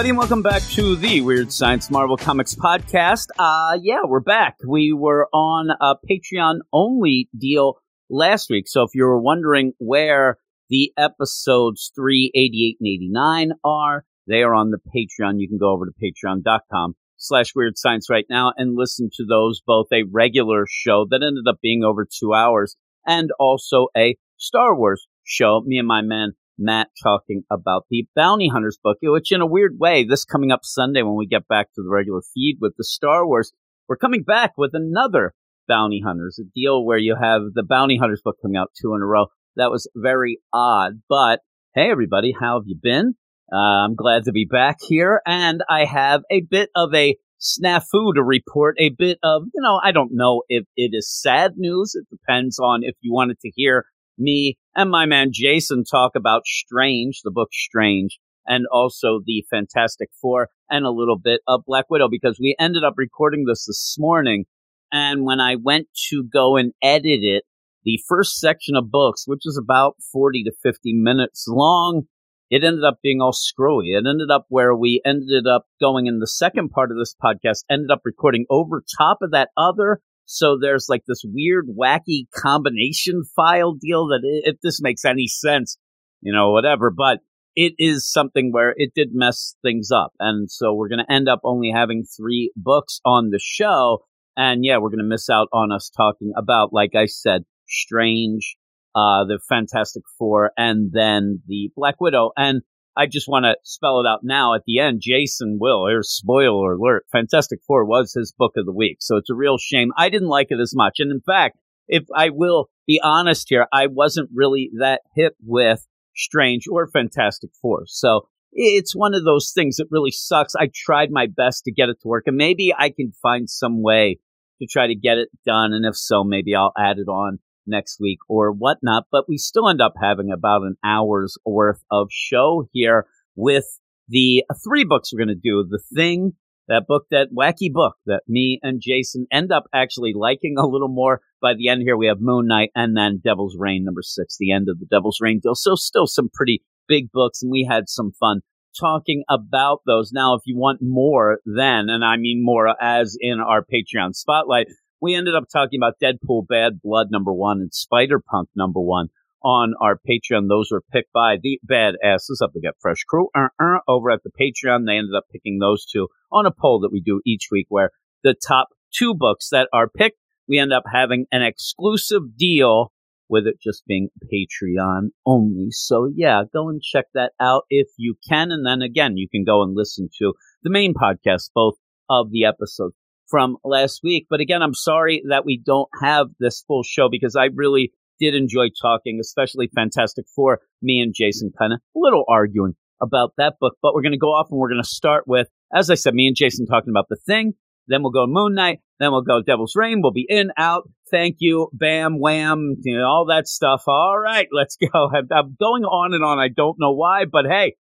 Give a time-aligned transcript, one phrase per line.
[0.00, 3.26] everybody, and welcome back to the Weird Science Marvel Comics podcast.
[3.38, 4.56] Uh, yeah, we're back.
[4.66, 7.74] We were on a Patreon only deal
[8.08, 8.66] last week.
[8.66, 10.38] So if you were wondering where
[10.70, 15.34] the episodes 388 and 89 are, they are on the Patreon.
[15.36, 19.60] You can go over to patreon.com slash weird science right now and listen to those,
[19.66, 22.74] both a regular show that ended up being over two hours
[23.06, 25.60] and also a Star Wars show.
[25.66, 29.78] Me and my man Matt talking about the Bounty Hunters book, which in a weird
[29.78, 32.84] way, this coming up Sunday when we get back to the regular feed with the
[32.84, 33.52] Star Wars,
[33.88, 35.32] we're coming back with another
[35.66, 39.02] Bounty Hunters, a deal where you have the Bounty Hunters book coming out two in
[39.02, 39.26] a row.
[39.56, 41.40] That was very odd, but
[41.74, 43.14] hey everybody, how have you been?
[43.52, 48.14] Uh, I'm glad to be back here, and I have a bit of a snafu
[48.14, 48.76] to report.
[48.78, 51.94] A bit of, you know, I don't know if it is sad news.
[51.94, 53.86] It depends on if you wanted to hear
[54.18, 60.10] me and my man Jason talk about Strange, the book Strange, and also the Fantastic
[60.20, 63.96] Four, and a little bit of Black Widow, because we ended up recording this this
[63.98, 64.44] morning.
[64.92, 67.44] And when I went to go and edit it,
[67.84, 72.02] the first section of books, which is about 40 to 50 minutes long,
[72.50, 73.92] it ended up being all screwy.
[73.92, 77.64] It ended up where we ended up going in the second part of this podcast,
[77.70, 80.00] ended up recording over top of that other.
[80.32, 85.76] So there's like this weird, wacky combination file deal that if this makes any sense,
[86.20, 86.92] you know, whatever.
[86.96, 87.18] But
[87.56, 90.12] it is something where it did mess things up.
[90.20, 94.04] And so we're going to end up only having three books on the show.
[94.36, 98.56] And yeah, we're going to miss out on us talking about, like I said, Strange,
[98.94, 102.30] uh, the Fantastic Four, and then the Black Widow.
[102.36, 102.62] And
[103.00, 105.00] I just want to spell it out now at the end.
[105.02, 108.98] Jason will, here's spoiler alert, Fantastic Four was his book of the week.
[109.00, 109.90] So it's a real shame.
[109.96, 110.96] I didn't like it as much.
[110.98, 111.56] And in fact,
[111.88, 117.48] if I will be honest here, I wasn't really that hit with Strange or Fantastic
[117.62, 117.84] Four.
[117.86, 120.54] So it's one of those things that really sucks.
[120.54, 123.80] I tried my best to get it to work, and maybe I can find some
[123.80, 124.18] way
[124.60, 125.72] to try to get it done.
[125.72, 127.38] And if so, maybe I'll add it on
[127.70, 129.04] next week or whatnot.
[129.10, 133.64] But we still end up having about an hour's worth of show here with
[134.08, 135.64] the three books we're going to do.
[135.68, 136.32] The Thing,
[136.68, 140.88] that book, that wacky book that me and Jason end up actually liking a little
[140.88, 141.20] more.
[141.40, 144.52] By the end here, we have Moon Knight and then Devil's Reign, number six, the
[144.52, 145.54] end of the Devil's Reign deal.
[145.54, 148.40] So still some pretty big books, and we had some fun
[148.78, 150.12] talking about those.
[150.12, 154.66] Now, if you want more then, and I mean more as in our Patreon spotlight,
[155.00, 159.08] we ended up talking about Deadpool Bad Blood number one and Spider Punk number one
[159.42, 160.48] on our Patreon.
[160.48, 164.20] Those were picked by the badasses of the Get Fresh crew uh, uh, over at
[164.22, 164.86] the Patreon.
[164.86, 167.90] They ended up picking those two on a poll that we do each week where
[168.22, 170.18] the top two books that are picked,
[170.48, 172.92] we end up having an exclusive deal
[173.28, 175.68] with it just being Patreon only.
[175.70, 178.50] So yeah, go and check that out if you can.
[178.50, 181.76] And then again, you can go and listen to the main podcast, both
[182.10, 182.96] of the episodes
[183.30, 184.26] from last week.
[184.28, 188.34] But again, I'm sorry that we don't have this full show because I really did
[188.34, 190.60] enjoy talking, especially Fantastic Four.
[190.82, 194.18] Me and Jason kind of a little arguing about that book, but we're going to
[194.18, 196.90] go off and we're going to start with, as I said, me and Jason talking
[196.90, 197.54] about the thing.
[197.88, 198.80] Then we'll go Moon Knight.
[198.98, 200.00] Then we'll go Devil's Reign.
[200.02, 200.88] We'll be in, out.
[201.10, 203.82] Thank you, bam, wham, you know, all that stuff.
[203.88, 205.10] All right, let's go.
[205.32, 206.38] I'm going on and on.
[206.38, 207.74] I don't know why, but hey,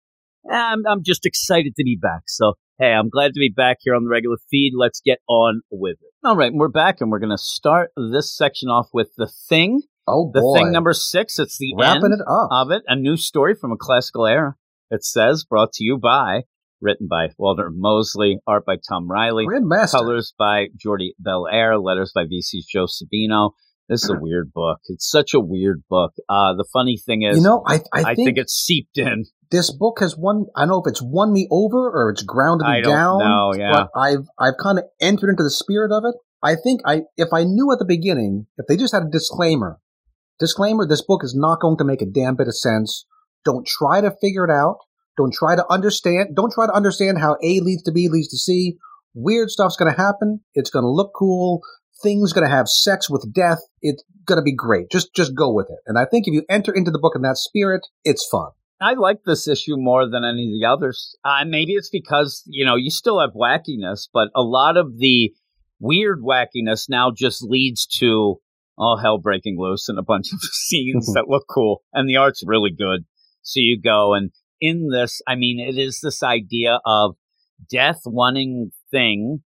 [0.51, 2.23] I'm, I'm just excited to be back.
[2.27, 4.73] So, hey, I'm glad to be back here on the regular feed.
[4.77, 6.13] Let's get on with it.
[6.25, 9.83] All right, we're back and we're going to start this section off with The Thing.
[10.07, 10.41] Oh boy.
[10.41, 11.39] The Thing number six.
[11.39, 12.49] It's the wrapping end it up.
[12.51, 12.83] of it.
[12.89, 14.55] A new story from a classical era.
[14.91, 16.43] It says, brought to you by,
[16.81, 19.93] written by Walter Mosley, art by Tom Reilly, Grandmaster.
[19.93, 23.51] colors by Jordie Bellaire, letters by VC's Joe Sabino.
[23.89, 24.79] This is a weird book.
[24.87, 26.13] It's such a weird book.
[26.29, 29.25] Uh, the funny thing is, You know, I I, I, think, think, it's seeped in.
[29.51, 30.47] This book has won.
[30.55, 33.19] I don't know if it's won me over or it's grounded me down.
[33.19, 33.71] know, yeah.
[33.73, 36.15] But I've I've kind of entered into the spirit of it.
[36.43, 39.79] I think I if I knew at the beginning, if they just had a disclaimer,
[40.39, 43.07] disclaimer, this book is not going to make a damn bit of sense.
[43.45, 44.79] Don't try to figure it out.
[45.17, 46.37] Don't try to understand.
[46.37, 48.77] Don't try to understand how A leads to B leads to C.
[49.15, 50.41] Weird stuff's going to happen.
[50.55, 51.61] It's going to look cool.
[52.03, 53.59] Things going to have sex with death.
[53.83, 54.91] It's going to be great.
[54.93, 55.79] Just just go with it.
[55.87, 58.51] And I think if you enter into the book in that spirit, it's fun.
[58.81, 61.17] I like this issue more than any of the others.
[61.25, 65.33] Uh, maybe it's because, you know, you still have wackiness, but a lot of the
[65.81, 68.37] weird wackiness now just leads to
[68.77, 71.83] all hell breaking loose and a bunch of scenes that look cool.
[71.93, 73.05] And the art's really good.
[73.43, 74.31] So you go and
[74.61, 77.17] in this, I mean, it is this idea of
[77.71, 79.43] death wanting thing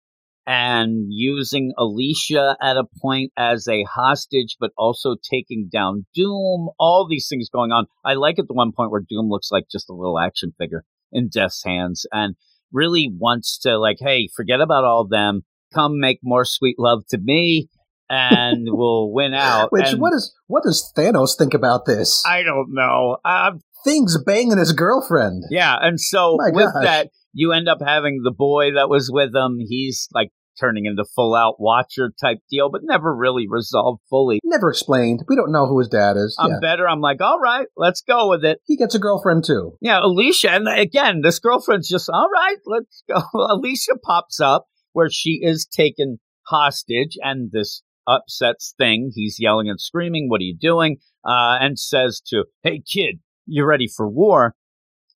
[0.47, 6.69] and using Alicia at a point as a hostage, but also taking down Doom.
[6.79, 7.85] All these things going on.
[8.05, 10.85] I like at the one point where Doom looks like just a little action figure
[11.11, 12.35] in Death's hands and
[12.71, 15.41] really wants to like, hey, forget about all of them.
[15.73, 17.67] Come make more sweet love to me
[18.09, 19.73] and we'll win out.
[19.73, 22.23] Which And what is what does Thanos think about this?
[22.25, 23.17] I don't know.
[23.25, 25.43] Um, Things banging his girlfriend.
[25.49, 26.83] Yeah, and so My with gosh.
[26.83, 29.57] that, you end up having the boy that was with him.
[29.59, 34.39] He's like turning into full out watcher type deal, but never really resolved fully.
[34.43, 35.23] Never explained.
[35.27, 36.35] We don't know who his dad is.
[36.39, 36.59] I'm yeah.
[36.61, 36.87] better.
[36.87, 38.59] I'm like, all right, let's go with it.
[38.65, 39.77] He gets a girlfriend too.
[39.81, 42.57] Yeah, Alicia, and again, this girlfriend's just all right.
[42.65, 43.21] Let's go.
[43.33, 49.11] Alicia pops up where she is taken hostage, and this upsets thing.
[49.13, 50.29] He's yelling and screaming.
[50.29, 50.97] What are you doing?
[51.23, 54.55] Uh, and says to, "Hey, kid, you ready for war?"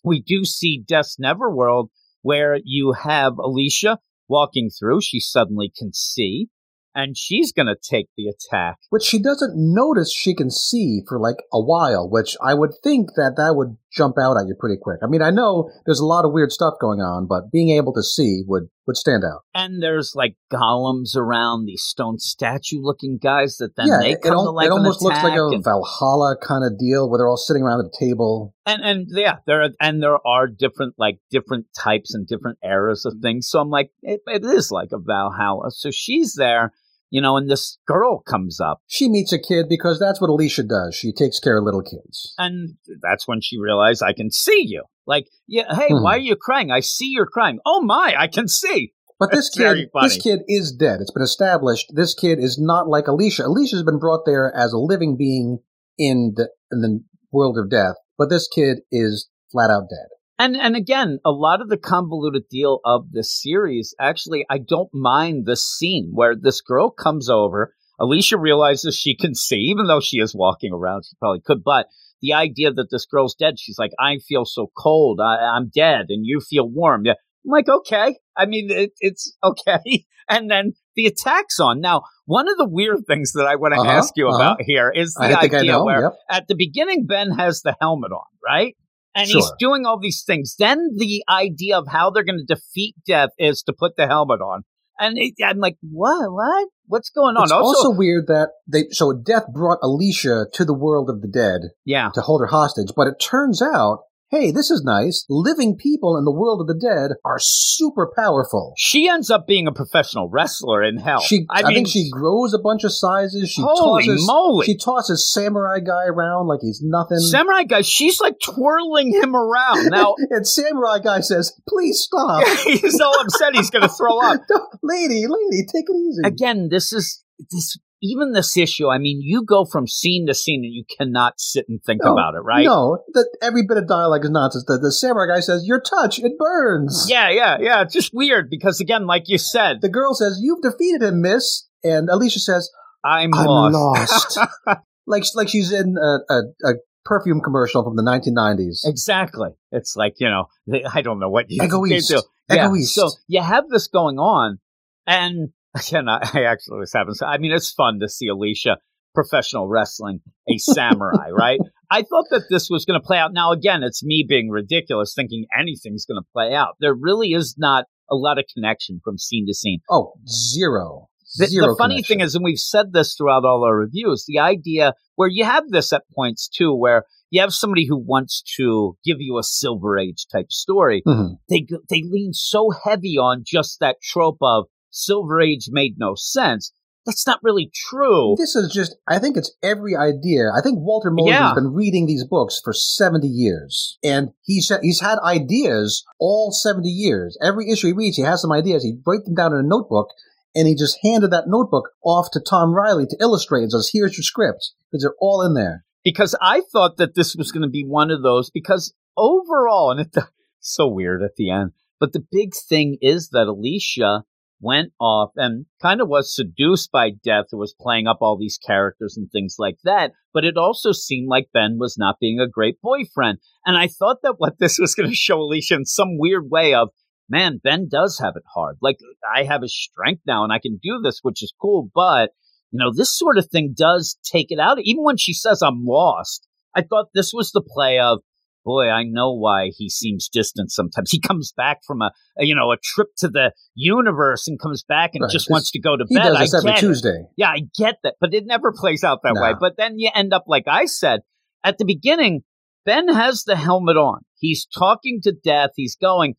[0.03, 1.89] We do see Death's Neverworld
[2.21, 3.99] where you have Alicia
[4.31, 5.01] walking through.
[5.01, 6.47] She suddenly can see,
[6.95, 8.77] and she's going to take the attack.
[8.89, 13.09] Which she doesn't notice she can see for like a while, which I would think
[13.15, 14.99] that that would jump out at you pretty quick.
[15.03, 17.93] I mean, I know there's a lot of weird stuff going on, but being able
[17.93, 19.41] to see would, would stand out.
[19.53, 24.21] And there's like golems around these stone statue looking guys that then yeah, they it,
[24.21, 27.17] come al- to like it almost looks like a and- Valhalla kind of deal where
[27.17, 28.53] they're all sitting around at a table.
[28.65, 33.05] and and yeah, there are, and there are different like different types and different eras
[33.05, 33.21] of mm-hmm.
[33.21, 33.49] things.
[33.49, 35.71] So I'm like, it, it is like a Valhalla.
[35.71, 36.73] So she's there,
[37.11, 40.63] you know, and this girl comes up, She meets a kid because that's what Alicia
[40.63, 40.95] does.
[40.95, 42.33] She takes care of little kids.
[42.39, 44.83] and that's when she realized I can see you.
[45.05, 46.01] Like, yeah, hey, Hmm.
[46.03, 46.71] why are you crying?
[46.71, 47.59] I see you're crying.
[47.65, 48.93] Oh my, I can see.
[49.19, 50.99] But this That's kid, this kid is dead.
[51.01, 51.91] It's been established.
[51.93, 53.45] This kid is not like Alicia.
[53.45, 55.59] Alicia's been brought there as a living being
[55.99, 60.07] in the in the world of death, but this kid is flat out dead.
[60.41, 64.89] And and again, a lot of the convoluted deal of the series, actually, I don't
[64.91, 67.75] mind the scene where this girl comes over.
[67.99, 71.63] Alicia realizes she can see, even though she is walking around, she probably could.
[71.63, 71.85] But
[72.23, 75.19] the idea that this girl's dead, she's like, I feel so cold.
[75.21, 77.05] I, I'm dead, and you feel warm.
[77.05, 77.13] Yeah.
[77.45, 78.17] I'm like, okay.
[78.35, 80.05] I mean, it, it's okay.
[80.29, 81.81] And then the attack's on.
[81.81, 84.37] Now, one of the weird things that I want to Uh-huh, ask you uh-huh.
[84.37, 86.13] about here is the I idea where Yep.
[86.29, 88.75] at the beginning, Ben has the helmet on, right?
[89.13, 90.55] And he's doing all these things.
[90.57, 94.39] Then the idea of how they're going to defeat death is to put the helmet
[94.41, 94.63] on.
[94.99, 96.31] And it, I'm like, what?
[96.31, 96.69] What?
[96.85, 97.43] What's going on?
[97.43, 101.61] It's also, weird that they so death brought Alicia to the world of the dead
[101.85, 102.09] yeah.
[102.13, 105.25] to hold her hostage, but it turns out, hey, this is nice.
[105.29, 108.73] Living people in the world of the dead are super powerful.
[108.77, 111.19] She ends up being a professional wrestler in hell.
[111.19, 113.51] She, I, I, mean, think she grows a bunch of sizes.
[113.51, 114.65] She holy tosses, moly.
[114.65, 117.19] she tosses samurai guy around like he's nothing.
[117.19, 119.89] Samurai guy, she's like twirling him around.
[119.89, 124.41] Now, and samurai guy says, "Please stop, he's all upset he's going to throw up.
[124.81, 127.77] lady, lady, take it easy." Again, this is this.
[128.03, 131.69] Even this issue, I mean, you go from scene to scene and you cannot sit
[131.69, 132.65] and think No, about it, right?
[132.65, 134.65] No, that every bit of dialogue is nonsense.
[134.65, 137.83] The, the samurai guy says, "Your touch, it burns." Yeah, yeah, yeah.
[137.83, 141.67] It's just weird because, again, like you said, The girl says, "You've defeated him, Miss,"
[141.83, 142.71] and Alicia says,
[143.05, 144.35] I'm, "I'm lost.
[144.35, 144.49] lost."
[145.05, 146.73] like like she's in a, a, a
[147.05, 148.81] perfume commercial from the 1990s.
[148.85, 149.49] Exactly.
[149.71, 150.45] It's like, you know,
[150.91, 152.11] I don't know what you Ego they East.
[152.11, 152.95] Ego Yeah, East.
[152.95, 154.59] So you have this going on,
[155.05, 155.49] and
[155.87, 157.13] again, I, I actually was having.
[157.25, 158.77] I mean, it's fun to see Alicia
[159.13, 161.59] professional wrestling a samurai, right?
[161.89, 163.33] I thought that this was going to play out.
[163.33, 166.75] Now, again, it's me being ridiculous, thinking anything's going to play out.
[166.79, 169.79] There really is not a lot of connection from scene to scene.
[169.89, 171.07] Oh, zero.
[171.37, 172.17] The, Zero the funny connection.
[172.17, 175.69] thing is, and we've said this throughout all our reviews, the idea where you have
[175.69, 179.97] this at points too, where you have somebody who wants to give you a Silver
[179.97, 181.01] Age type story.
[181.07, 181.37] Mhm.
[181.47, 186.71] They they lean so heavy on just that trope of Silver Age made no sense.
[187.05, 188.35] That's not really true.
[188.37, 190.51] This is just, I think it's every idea.
[190.55, 191.47] I think Walter Mosley Yeah.
[191.47, 193.97] has been reading these books for 70 years.
[194.03, 197.35] And he's, he's had ideas all 70 years.
[197.41, 198.83] Every issue he reads, he has some ideas.
[198.83, 200.09] He breaks them down in a notebook
[200.53, 204.15] and he just handed that notebook off to Tom Reilly to illustrate and says, here's
[204.15, 204.71] your script.
[204.91, 205.85] Because they're all in there.
[206.03, 210.01] because I thought that this was going to be one of those because overall, and
[210.01, 210.17] it's
[210.59, 214.23] so weird at the end, but the big thing is that Alicia
[214.61, 218.57] went off and kind of was seduced by death, who was playing up all these
[218.57, 220.11] characters and things like that.
[220.33, 223.39] But it also seemed like Ben was not being a great boyfriend.
[223.65, 226.73] And I thought that what this was going to show Alicia in some weird way
[226.73, 226.89] of,
[227.27, 228.77] man, Ben does have it hard.
[228.81, 228.97] Like
[229.35, 231.89] I have his strength now and I can do this, which is cool.
[231.93, 232.31] But,
[232.71, 234.79] you know, this sort of thing does take it out.
[234.81, 238.19] Even when she says I'm lost, I thought this was the play of,
[238.63, 241.11] boy, I know why he seems distant sometimes.
[241.11, 244.83] He comes back from a, a you know a trip to the universe and comes
[244.83, 245.31] back and Right.
[245.31, 246.23] just wants to go to He bed.
[246.23, 246.87] does this I every get it.
[246.87, 247.23] Tuesday.
[247.37, 249.53] Yeah, I get that, but it never plays out that way.
[249.59, 251.21] But then you end up like I said
[251.63, 252.41] at the beginning.
[252.83, 254.21] Ben has the helmet on.
[254.39, 255.69] He's talking to Death.
[255.75, 256.33] He's going.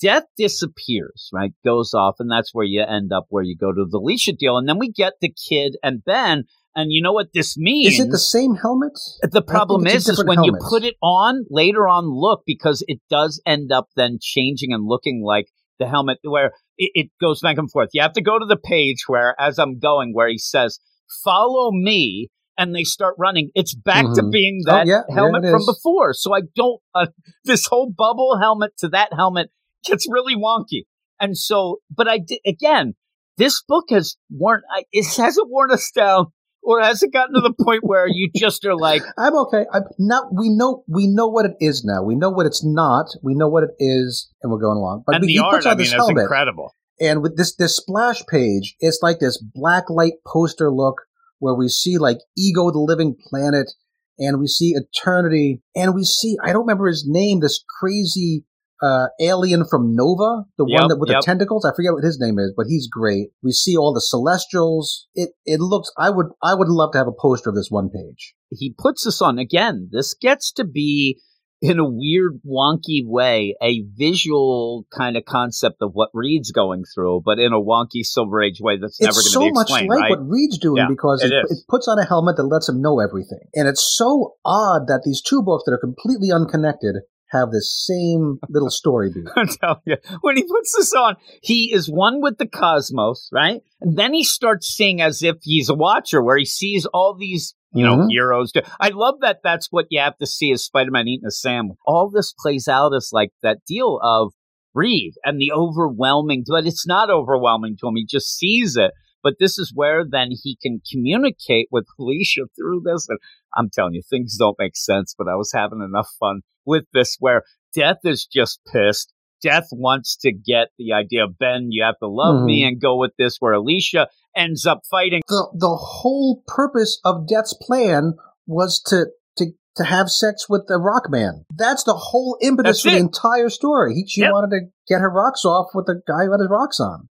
[0.00, 1.50] Death disappears, right?
[1.64, 4.56] Goes off, and that's where you end up, where you go to the Leisha deal,
[4.56, 6.44] and then we get the kid and Ben.
[6.78, 7.94] And you know what this means?
[7.94, 8.92] Is it the same helmet?
[9.20, 13.42] The problem is, is when you put it on later on, look because it does
[13.44, 15.48] end up then changing and looking like
[15.80, 17.88] the helmet, where it, it goes back and forth.
[17.94, 20.78] You have to go to the page where, as I'm going, where he says,
[21.24, 23.50] "Follow me," and they start running.
[23.56, 24.30] It's back to Mhm.
[24.30, 26.14] being Oh, that yeah, yeah, helmet it from before.
[26.14, 26.80] So I don't.
[26.94, 27.06] Uh,
[27.44, 29.50] this whole bubble helmet to that helmet
[29.84, 30.84] gets really wonky.
[31.18, 32.94] And so, but I did again.
[33.36, 34.62] This book has worn.
[34.72, 36.26] I, it hasn't worn us down.
[36.68, 39.64] Or has it gotten to the point where you just are like, I'm okay.
[39.72, 40.24] I'm not.
[40.34, 40.84] We know.
[40.86, 42.02] We know what it is now.
[42.02, 43.06] We know what it's not.
[43.22, 45.04] We know what it is, and we're going along.
[45.06, 46.76] But and we, the he art, puts on mean, this that's helmet, incredible.
[47.00, 50.96] and with this this splash page, it's like this black light poster look
[51.38, 53.72] where we see like Ego, the Living Planet,
[54.18, 57.40] and we see Eternity, and we see I don't remember his name.
[57.40, 58.44] This crazy
[58.82, 61.20] uh, alien from Nova, the Yep, one that with yep.
[61.20, 61.64] the tentacles.
[61.64, 63.30] I forget what his name is, but he's great.
[63.42, 65.08] We see all the Celestials.
[65.14, 65.90] It it looks.
[65.98, 68.34] I would I would love to have a poster of this one page.
[68.50, 69.88] He puts this on again.
[69.92, 71.20] This gets to be,
[71.60, 77.22] in a weird, wonky way, a visual kind of concept of what Reed's going through,
[77.24, 79.88] but in a wonky Silver Age way that's never going to so be much explained,
[79.88, 80.10] like right?
[80.10, 82.80] what Reed's doing Yeah, because it it, it puts on a helmet that lets him
[82.80, 83.40] know everything.
[83.54, 86.96] And it's so odd that these two books that are completely unconnected
[87.30, 89.24] have this same little story beat.
[89.36, 93.60] I'm telling you, when he puts this on, he is one with the cosmos, right?
[93.80, 97.54] And then he starts seeing as if he's a watcher, where he sees all these,
[97.72, 98.06] you know, Mhm.
[98.10, 98.52] heroes.
[98.80, 99.40] I love that.
[99.44, 101.78] That's what you have to see is Spider-Man eating a sandwich.
[101.86, 104.32] All this plays out as like that deal of
[104.74, 107.96] Reed and the overwhelming, but it's not overwhelming to him.
[107.96, 108.92] He just sees it.
[109.28, 113.06] But this is where then he can communicate with Alicia through this.
[113.10, 113.18] And
[113.54, 117.18] I'm telling you, things don't make sense, but I was having enough fun with this
[117.20, 117.42] where
[117.74, 119.12] Death is just pissed.
[119.42, 122.68] Death wants to get the idea of Ben, you have to love me mm-hmm.
[122.68, 125.20] and go with this where Alicia ends up fighting.
[125.28, 128.14] The the whole purpose of Death's plan
[128.46, 131.44] was to to to have sex with the rock man.
[131.54, 133.94] That's the whole impetus That's for the entire story.
[133.94, 134.32] He, she Yep.
[134.32, 137.08] wanted to get her rocks off with the guy who had his rocks on.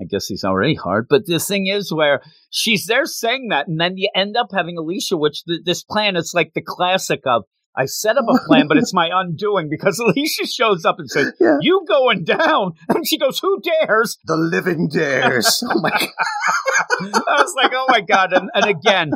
[0.00, 3.80] I guess he's already hard, but the thing is where she's there saying that, and
[3.80, 7.44] then you end up having Alicia, which th- this plan is like the classic of
[7.76, 11.32] I set up a plan, but it's my undoing because Alicia shows up and says,
[11.40, 11.56] Yeah.
[11.60, 15.62] "You going down?" And she goes, "Who dares?" The living dares.
[15.70, 16.08] oh my god.
[17.28, 19.10] I was like, "Oh my god!" And, and again,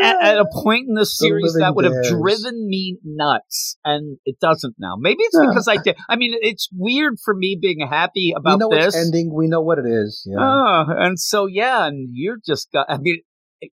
[0.00, 4.18] at, at a point in the series living that would have driven me nuts, and
[4.24, 4.94] it doesn't now.
[4.98, 5.48] Maybe it's Yeah.
[5.48, 5.96] because I did.
[6.08, 8.94] I mean, it's weird for me being happy we about know this.
[8.96, 9.34] ending.
[9.34, 10.26] We know what it is.
[10.30, 10.36] Yeah.
[10.40, 12.86] Oh, and so yeah, and you're just got.
[12.88, 13.20] I mean,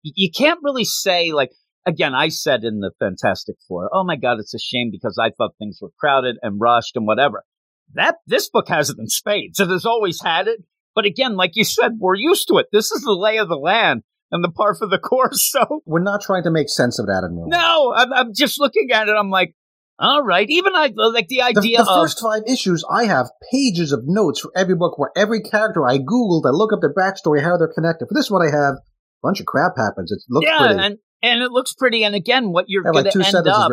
[0.03, 1.51] you can't really say like.
[1.87, 5.31] Again, I said in the Fantastic Four, "Oh my God, it's a shame because I
[5.31, 7.45] thought things were crowded and rushed and whatever."
[7.95, 9.61] That this book has it in spades.
[9.61, 10.61] It has always had it,
[10.95, 12.67] but again, like you said, we're used to it.
[12.73, 14.03] This is the lay of the land
[14.33, 15.49] and the par for the course.
[15.53, 17.47] So We're not trying to make sense of that anymore.
[17.49, 19.15] no, I'm, I'm just looking at it.
[19.17, 19.55] I'm like,
[20.01, 20.51] all right.
[20.51, 24.01] Even I like the The, idea the of first five issues, I have pages of
[24.05, 27.57] notes for every book where every character I Googled, I look up their backstory, how
[27.57, 28.07] they're connected.
[28.09, 28.83] For this one, I have a
[29.23, 30.11] bunch of crap happens.
[30.11, 30.81] It looks yeah, pretty.
[30.83, 32.05] and and it looks pretty.
[32.05, 33.73] And again, what you're going like to end up,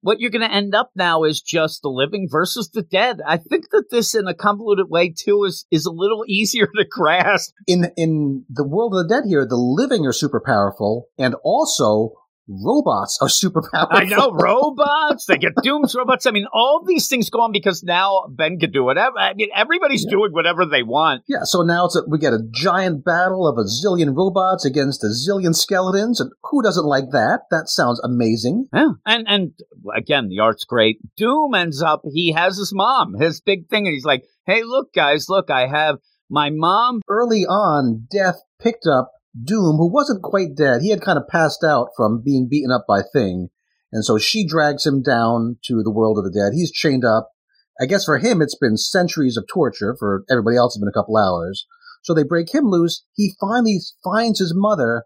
[0.00, 3.20] what you're going to end up now is just the living versus the dead.
[3.26, 6.84] I think that this, in a convoluted way, too, is is a little easier to
[6.88, 7.54] grasp.
[7.66, 12.12] In in the world of the dead here, the living are super powerful, and also
[12.48, 13.96] robots are super powerful.
[13.98, 15.26] I know robots.
[15.26, 16.26] They get dooms robots.
[16.26, 19.18] I mean, all these things go on because now Ben could do whatever.
[19.18, 20.10] I mean, everybody's Yeah.
[20.12, 21.22] doing whatever they want.
[21.28, 25.04] Yeah, so now it's a, we get a giant battle of a zillion robots against
[25.04, 27.40] a zillion skeletons, and who doesn't like that?
[27.50, 28.66] That sounds amazing.
[28.74, 29.52] Yeah, and and
[29.96, 30.98] again, the art's great.
[31.16, 32.02] Doom ends up.
[32.12, 33.14] He has his mom.
[33.18, 35.96] His big thing, and he's like, "Hey, look, guys, look, I have
[36.30, 39.10] my mom." Early on, Death picked up
[39.40, 40.82] Doom, who wasn't quite dead.
[40.82, 43.48] He had kind of passed out from being beaten up by Thing,
[43.92, 46.52] and so she drags him down to the world of the dead.
[46.54, 47.32] He's chained up,
[47.80, 49.96] I guess for him, it's been centuries of torture.
[49.98, 51.66] For everybody else, it's been a couple hours.
[52.02, 53.04] So they break him loose.
[53.14, 55.04] He finally finds his mother,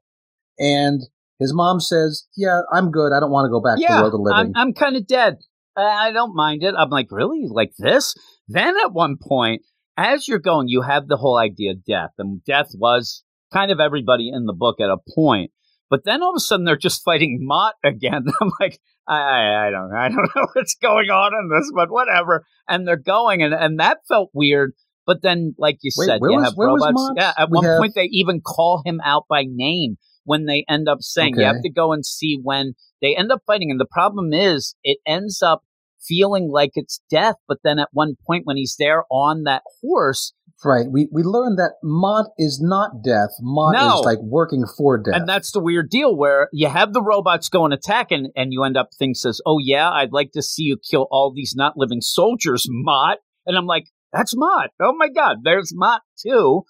[0.58, 1.02] and
[1.38, 3.12] his mom says, "Yeah, I'm good.
[3.12, 5.06] I don't want to go back to the world of living." I'm, I'm kind of
[5.06, 5.36] dead.
[5.76, 6.74] I don't mind it.
[6.76, 7.44] I'm like, really?
[7.48, 8.14] Like this?
[8.48, 9.62] Then at one point,
[9.98, 12.12] as you're going, you have the whole idea of death.
[12.16, 13.22] And death was
[13.56, 15.50] kind of everybody in the book at a point.
[15.88, 18.24] But then all of a sudden they're just fighting Mott again.
[18.40, 21.90] I'm like, I, I, I don't I don't know what's going on in this, but
[21.90, 22.44] whatever.
[22.68, 24.72] And they're going and, and that felt weird.
[25.06, 27.12] But then, like you Wait, said, you was- have robots.
[27.16, 30.64] Yeah, at We one have- point they even call him out by name when they
[30.68, 33.70] end up saying you have to go and see when they end up fighting.
[33.70, 35.62] And the problem is it ends up
[36.06, 37.36] feeling like it's death.
[37.48, 40.32] But then at one point when he's there on that horse,
[40.64, 40.86] right.
[40.90, 43.30] We we learned that Mott is not death.
[43.40, 44.00] Mott No.
[44.00, 45.14] is like working for death.
[45.14, 48.52] And that's the weird deal where you have the robots go and attack, and, and
[48.52, 51.54] you end up thinking says, "Oh yeah, I'd like to see you kill all these
[51.56, 54.70] not living soldiers, Mott." And I'm like, "That's Mott.
[54.80, 56.62] Oh my God, there's Mott too."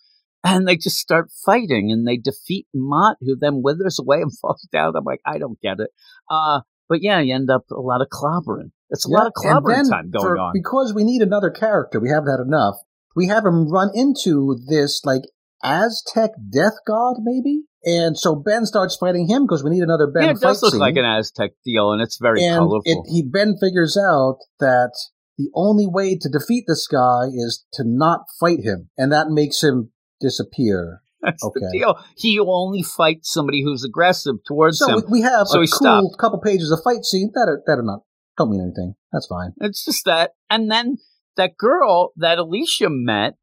[0.45, 4.69] And they just start fighting, and they defeat Mott, who then withers away and falls
[4.73, 4.95] down.
[4.95, 5.91] I'm like, I don't get it.
[6.31, 8.71] Uh, but yeah, you end up a lot of clobbering.
[8.91, 10.53] It's a lot of clobbering time going for- on.
[10.55, 11.99] because we need another character.
[12.01, 12.77] We haven't had enough.
[13.17, 15.23] We have him run into this like
[15.65, 17.63] Aztec death god, maybe.
[17.85, 20.73] And so Ben starts fighting him because we need another Ben yeah, it does look
[20.73, 20.81] scene.
[20.81, 22.83] like an Aztec deal, and it's very and colorful.
[22.85, 24.93] it, he Ben figures out that
[25.39, 29.63] the only way to defeat this guy is to not fight him, and that makes
[29.63, 29.91] him
[30.21, 31.03] disappear.
[31.27, 31.99] That's the deal.
[32.17, 35.01] He will only fight somebody who's aggressive towards So him.
[35.01, 36.19] So we have So a cool stopped.
[36.19, 38.01] couple pages of fight scene that are that are not
[38.39, 38.95] don't mean anything.
[39.13, 39.53] That's fine.
[39.61, 40.33] It's just that.
[40.51, 40.99] And then
[41.37, 43.35] that girl that Alicia met,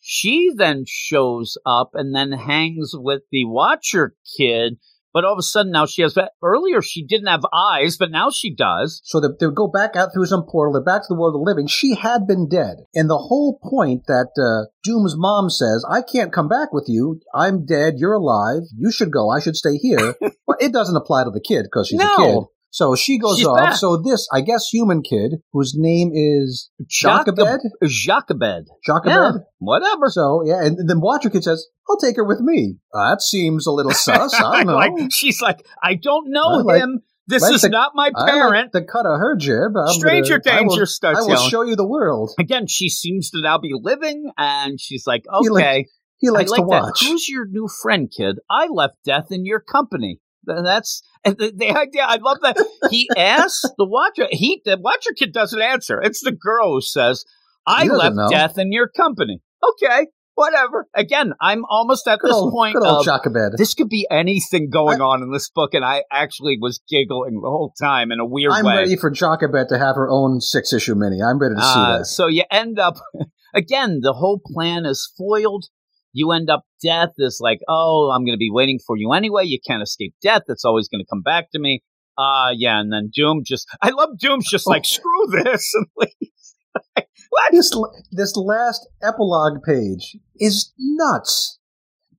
[0.00, 4.78] she then shows up and then hangs with the Watcher kid.
[5.12, 6.32] But all of a sudden now she has, that.
[6.42, 9.00] earlier she didn't have eyes, but now she does.
[9.04, 10.72] So they, they go back out through some portal.
[10.72, 11.66] They're back to the world of the living.
[11.66, 16.32] She had been dead, and the whole point that uh, Doom's mom says, "I can't
[16.32, 17.20] come back with you.
[17.34, 17.94] I'm dead.
[17.96, 18.62] You're alive.
[18.76, 19.30] You should go.
[19.30, 20.14] I should stay here."
[20.46, 22.14] well, it doesn't apply to the kid because she's No.
[22.14, 22.44] a kid.
[22.72, 23.58] So she goes She's off.
[23.58, 23.74] back.
[23.74, 27.38] So this, I guess, human kid whose name is Jochebed.
[27.84, 28.68] Jacobed.
[28.84, 29.06] Jacobed.
[29.06, 30.08] Yeah, whatever.
[30.08, 33.66] So yeah, and then Watcher kid says, "I'll take her with me." Uh, that seems
[33.66, 34.34] a little sus.
[34.34, 34.74] I don't know.
[34.76, 37.00] like, she's like, I don't know I like- him.
[37.26, 38.72] This is the- not my I like parent.
[38.72, 39.72] the cut of her jib.
[39.76, 41.50] I'm Stranger gonna- I will- danger starts I will yelling.
[41.50, 42.32] show you the world.
[42.40, 45.86] Again, she seems to now be living, and she's like, He like- okay.
[46.18, 47.00] He I likes like to watch.
[47.00, 47.06] that.
[47.08, 48.36] Who's your new friend, kid?
[48.50, 50.20] I left death in your company.
[50.44, 52.02] That's and the, the idea.
[52.06, 52.56] I love that
[52.90, 54.26] he asks the watcher.
[54.30, 56.00] He the watcher kid doesn't answer.
[56.00, 57.24] It's the girl who says,
[57.66, 58.28] "I left know.
[58.30, 60.86] death in your company." Okay, whatever.
[60.94, 64.70] Again, I'm almost at Good this old, point good old of this could be anything
[64.70, 68.24] going on in this book, and I actually was giggling the whole time in a
[68.26, 68.76] weird I'm way.
[68.76, 71.22] ready for Jochebed to have her own six issue mini.
[71.22, 72.06] I'm ready to see Uh, that.
[72.06, 72.96] So you end up
[73.54, 74.00] again.
[74.02, 75.66] The whole plan is foiled.
[76.12, 79.44] You end up death is like, oh, I'm going to be waiting for you anyway.
[79.44, 80.42] You can't escape death.
[80.48, 81.82] It's always going to come back to me.
[82.18, 86.56] Uh yeah, and then Doom just I love Doom's just like screw this and leaves.
[87.30, 87.52] what?
[87.52, 87.72] This
[88.10, 91.58] this last epilogue page is nuts.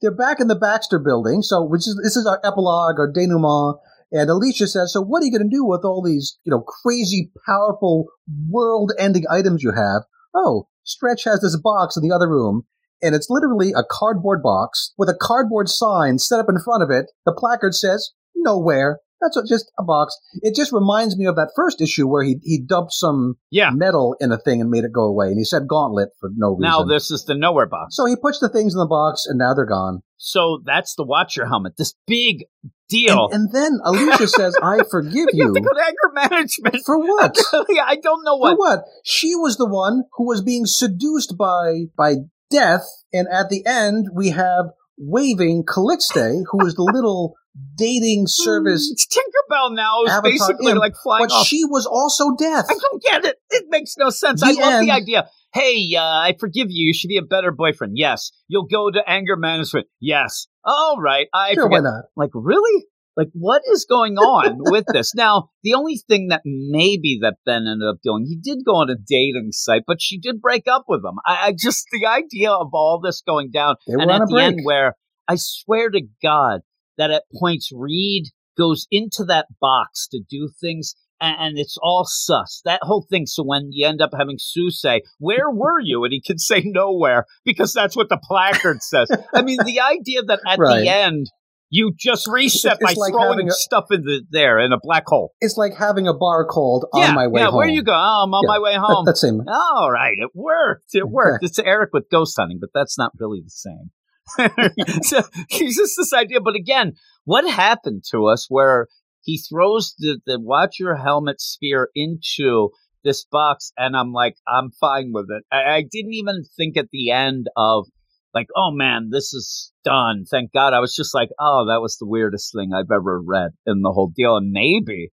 [0.02, 3.78] They're back in the Baxter building, so which is this is our epilogue, our denouement.
[4.12, 6.62] And Alicia says, "So what are you going to do with all these, you know,
[6.62, 8.08] crazy, powerful,
[8.50, 12.64] world-ending items you have?" Oh, Stretch has this box in the other room,
[13.02, 16.90] and it's literally a cardboard box with a cardboard sign set up in front of
[16.90, 17.08] it.
[17.26, 20.18] The placard says, "Nowhere." That's just a box.
[20.42, 23.70] It just reminds me of that first issue where he he dumped some Yeah.
[23.72, 26.54] metal in a thing and made it go away, and he said gauntlet for no
[26.56, 26.62] reason.
[26.62, 27.96] Now this is the nowhere box.
[27.96, 30.02] so he puts the things in the box, and now they're gone.
[30.18, 31.74] So that's the Watcher helmet.
[31.78, 32.46] This big
[32.90, 33.30] deal.
[33.32, 36.84] And, and then Alicia says, "I forgive you have to go to anger management.
[36.84, 37.38] for what?
[37.54, 38.58] I don't know For what.
[38.58, 38.80] what?
[39.04, 42.16] She was the one who was being seduced by by
[42.52, 42.84] death,
[43.14, 44.66] and at the end we have
[44.98, 47.34] waving Calixte, who is the little
[47.76, 50.04] dating service, It's Tinkerbell now.
[50.04, 51.48] It's Avatar basically imp, like flying but off.
[51.48, 52.66] she was also death.
[52.70, 53.36] I don't get it.
[53.50, 54.42] It makes no sense.
[54.42, 54.88] The I love end.
[54.88, 55.28] the idea.
[55.54, 56.88] Hey, uh, I forgive you.
[56.88, 57.94] You should be a better boyfriend.
[57.98, 58.32] Yes.
[58.48, 59.88] You'll go to anger management.
[60.00, 60.48] Yes.
[60.64, 61.28] All right.
[61.34, 61.84] I Sure, why forget.
[61.92, 62.04] not?
[62.16, 62.86] Like, really?
[63.18, 65.14] Like, what is going on with this?
[65.22, 68.90] Now, the only thing that maybe that Ben ended up doing, he did go on
[68.90, 71.16] a dating site, but she did break up with him.
[71.26, 74.44] I, I just, the idea of all this going down, They and at the break.
[74.46, 74.96] end where
[75.28, 76.62] I swear to God
[76.98, 78.26] that at points Reed
[78.58, 82.62] goes into that box to do things and, and it's all sus.
[82.66, 83.26] That whole thing.
[83.28, 86.64] So when you end up having Sue say, "Where were you?" and he can say
[86.66, 89.10] nowhere because that's what the placard says.
[89.34, 90.82] I mean, the idea that at Right.
[90.82, 91.28] the end
[91.74, 95.06] You just reset It's by like throwing a- stuff in the there in a black
[95.08, 95.34] hole.
[95.40, 97.48] It's like having a bar called yeah, on my way yeah.
[97.48, 97.56] home.
[97.56, 97.94] Where you go?
[97.94, 99.06] Oh, I'm on Yeah, my way home.
[99.06, 99.42] that same.
[99.48, 100.94] All right, it worked.
[100.94, 101.46] It worked.
[101.46, 103.92] It's Eric with ghost hunting, but that's not really the same.
[105.02, 106.42] so he's just this idea.
[106.42, 108.88] But again, what happened to us where
[109.22, 112.70] he throws the, the watch your helmet sphere into
[113.04, 115.44] this box and I'm like, I'm fine with it.
[115.52, 117.88] I, I didn't even think at the end of
[118.34, 120.26] like, oh man, this is done.
[120.30, 120.74] Thank God.
[120.74, 123.92] I was just like, oh, that was the weirdest thing I've ever read in the
[123.92, 124.38] whole deal.
[124.38, 125.10] And maybe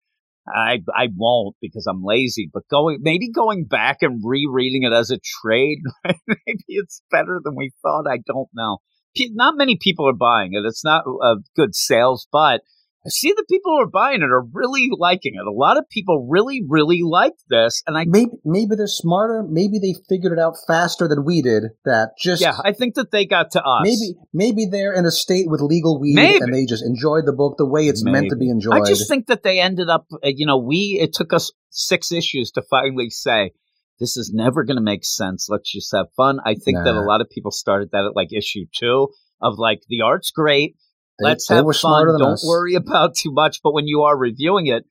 [0.47, 2.51] I I won't because I'm lazy.
[2.53, 7.55] But going maybe going back and rereading it as a trade, maybe it's better than
[7.57, 8.07] we thought.
[8.09, 8.79] I don't know.
[9.33, 10.65] Not many people are buying it.
[10.65, 12.63] It's not a good sales, but
[13.05, 15.47] I see the people who are buying it are really liking it.
[15.47, 19.43] A lot of people really, really like this, and I Maybe maybe they're smarter.
[19.49, 21.65] Maybe they figured it out faster than we did.
[21.85, 23.83] That just yeah, I think that they got to us.
[23.83, 26.39] maybe maybe they're in a state with legal weed Maybe.
[26.43, 28.83] and they just enjoyed the book the way it's meant to be enjoyed.
[28.83, 32.13] I just think that they ended up, uh, you know, we, it took us six
[32.13, 33.53] issues to finally say,
[34.01, 35.47] this is never going to make sense.
[35.49, 36.39] Let's just have fun.
[36.45, 39.09] I think that a lot of people started that at like issue two
[39.41, 40.77] of like, the art's great.
[41.23, 42.07] They- Let's they have fun.
[42.19, 42.45] Don't us.
[42.47, 43.61] worry about too much.
[43.63, 44.85] But when you are reviewing it,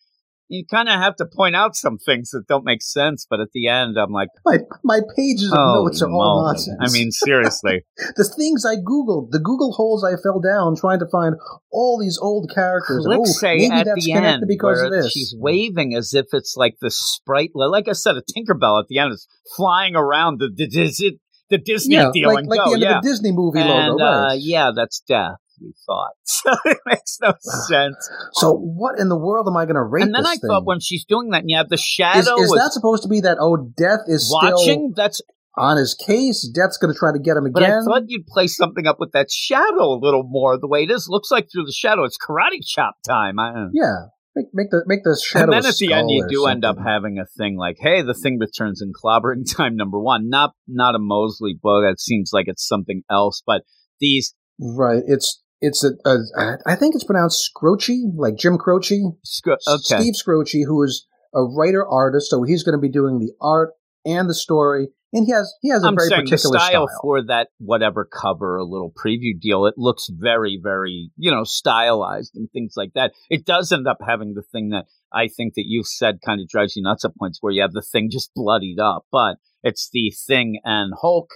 [0.47, 3.25] you kind of have to point out some things that don't make sense.
[3.29, 6.77] But at the end, I'm like, My my pages of oh, notes are all nonsense.
[6.81, 7.85] I mean, seriously.
[8.17, 11.35] the things I googled, the Google holes I fell down trying to find
[11.71, 13.05] all these old characters.
[13.05, 15.11] and, Click oh, say maybe at that's the end because of this.
[15.11, 17.51] she's waving as if it's like the sprite.
[17.55, 21.01] Like I said, a Tinkerbell at the end is flying around the the, Dis-
[21.49, 22.65] the Disney yeah, deal like, and like go.
[22.65, 24.03] the end yeah, of the Disney movie and logo.
[24.03, 25.35] uh, yeah, that's death.
[25.61, 26.53] We thought so.
[26.65, 27.33] It makes no
[27.69, 28.09] sense.
[28.33, 30.47] So what in the world am I going to rate and then I thing?
[30.47, 33.09] thought when she's doing that, and you have the shadow is with that supposed to
[33.09, 33.37] be that?
[33.39, 34.93] Oh, Death is still watching.
[34.95, 35.21] That's
[35.57, 36.47] on his case.
[36.53, 37.53] Death's going to try to get him again.
[37.53, 40.57] but I thought you'd play something up with that shadow a little more.
[40.57, 42.03] The way it is looks like through the shadow.
[42.05, 43.37] It's karate chop time.
[43.37, 43.69] I don't know.
[43.73, 43.95] yeah,
[44.33, 45.43] make, make the make the shadow.
[45.43, 48.13] and then at the end, you do end up having a thing like, "Hey, the
[48.13, 51.83] thing returns in clobbering time." Number one, not not a Mosley book.
[51.85, 53.43] It seems like it's something else.
[53.45, 53.63] But
[53.99, 55.03] these, right.
[55.05, 59.01] It's it's a, a I think it's pronounced Skroce, like Jim Croce.
[59.23, 63.19] sc- okay, Steve Skroce, who is a writer artist, so he's going to be doing
[63.19, 63.69] the art
[64.03, 66.99] and the story, and he has he has a I'm very saying particular style, style.
[67.01, 69.65] for that whatever cover, a little preview deal.
[69.67, 73.11] It looks very, very you know stylized and things like that.
[73.29, 76.49] It does end up having the thing that I think that you've said kind of
[76.49, 79.89] drives you nuts at points where you have the thing just bloodied up, but it's
[79.93, 81.29] the thing and Hulk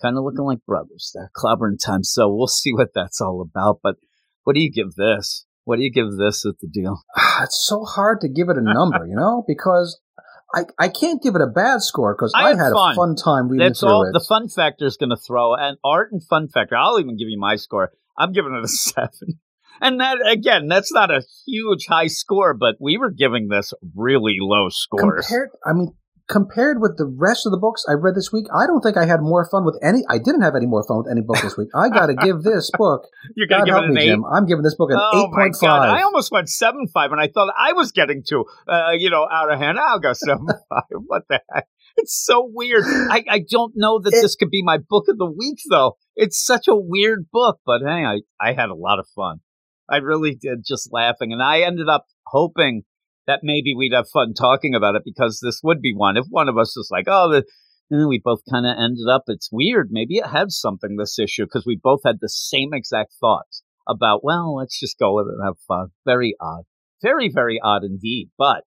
[0.00, 2.02] kind of looking like brothers there, clobbering time.
[2.04, 3.80] So we'll see what that's all about.
[3.82, 3.96] But
[4.44, 5.46] what do you give this?
[5.64, 7.02] What do you give this at the deal?
[7.42, 10.00] it's so hard to give it a number, you know, because
[10.54, 12.92] I I can't give it a bad score because I I, had fun.
[12.92, 14.04] a fun time reading That's all.
[14.04, 14.12] it.
[14.12, 16.76] The fun factor is going to throw and art and fun factor.
[16.76, 17.92] I'll even give you my score.
[18.18, 19.40] I'm giving it a seven.
[19.80, 24.36] And that again, that's not a huge high score, but we were giving this really
[24.38, 25.26] low scores.
[25.26, 25.94] compared, I mean,
[26.30, 29.04] compared with the rest of the books I read this week, I don't think I
[29.04, 30.04] had more fun with any.
[30.08, 31.68] I didn't have any more fun with any book this week.
[31.74, 33.08] I got to give this book.
[33.36, 34.06] You're going to give it an me, eight.
[34.06, 34.24] Jim.
[34.24, 35.90] I'm giving this book an Oh eight point five.
[35.90, 39.26] I almost went seven five, and I thought I was getting to, uh, you know,
[39.30, 39.78] out of hand.
[39.78, 40.82] I'll go seven five.
[41.06, 41.66] What the heck?
[41.96, 42.84] It's so weird.
[42.86, 45.96] I, I don't know that It- this could be my book of the week, though.
[46.14, 49.40] It's such a weird book, but hey, I I had a lot of fun.
[49.88, 52.82] I really did, just laughing, and I ended up hoping
[53.30, 56.16] that maybe we'd have fun talking about it because this would be one.
[56.16, 57.44] If one of us was like, oh, the,
[57.96, 59.22] eh, we both kind of ended up.
[59.28, 59.90] It's weird.
[59.92, 64.24] Maybe it had something this issue because we both had the same exact thoughts about.
[64.24, 65.88] Well, let's just go with it and have fun.
[66.04, 66.64] Very odd.
[67.02, 68.30] Very very odd indeed.
[68.36, 68.64] But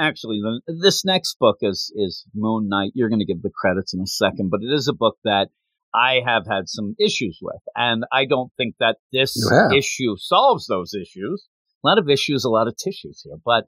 [0.00, 2.92] actually, the, this next book is is Moon Knight.
[2.94, 5.48] You're going to give the credits in a second, but it is a book that.
[5.94, 9.34] I have had some issues with, and I don't think that this
[9.74, 11.48] issue solves those issues.
[11.82, 13.64] A lot of issues, a lot of tissues here, but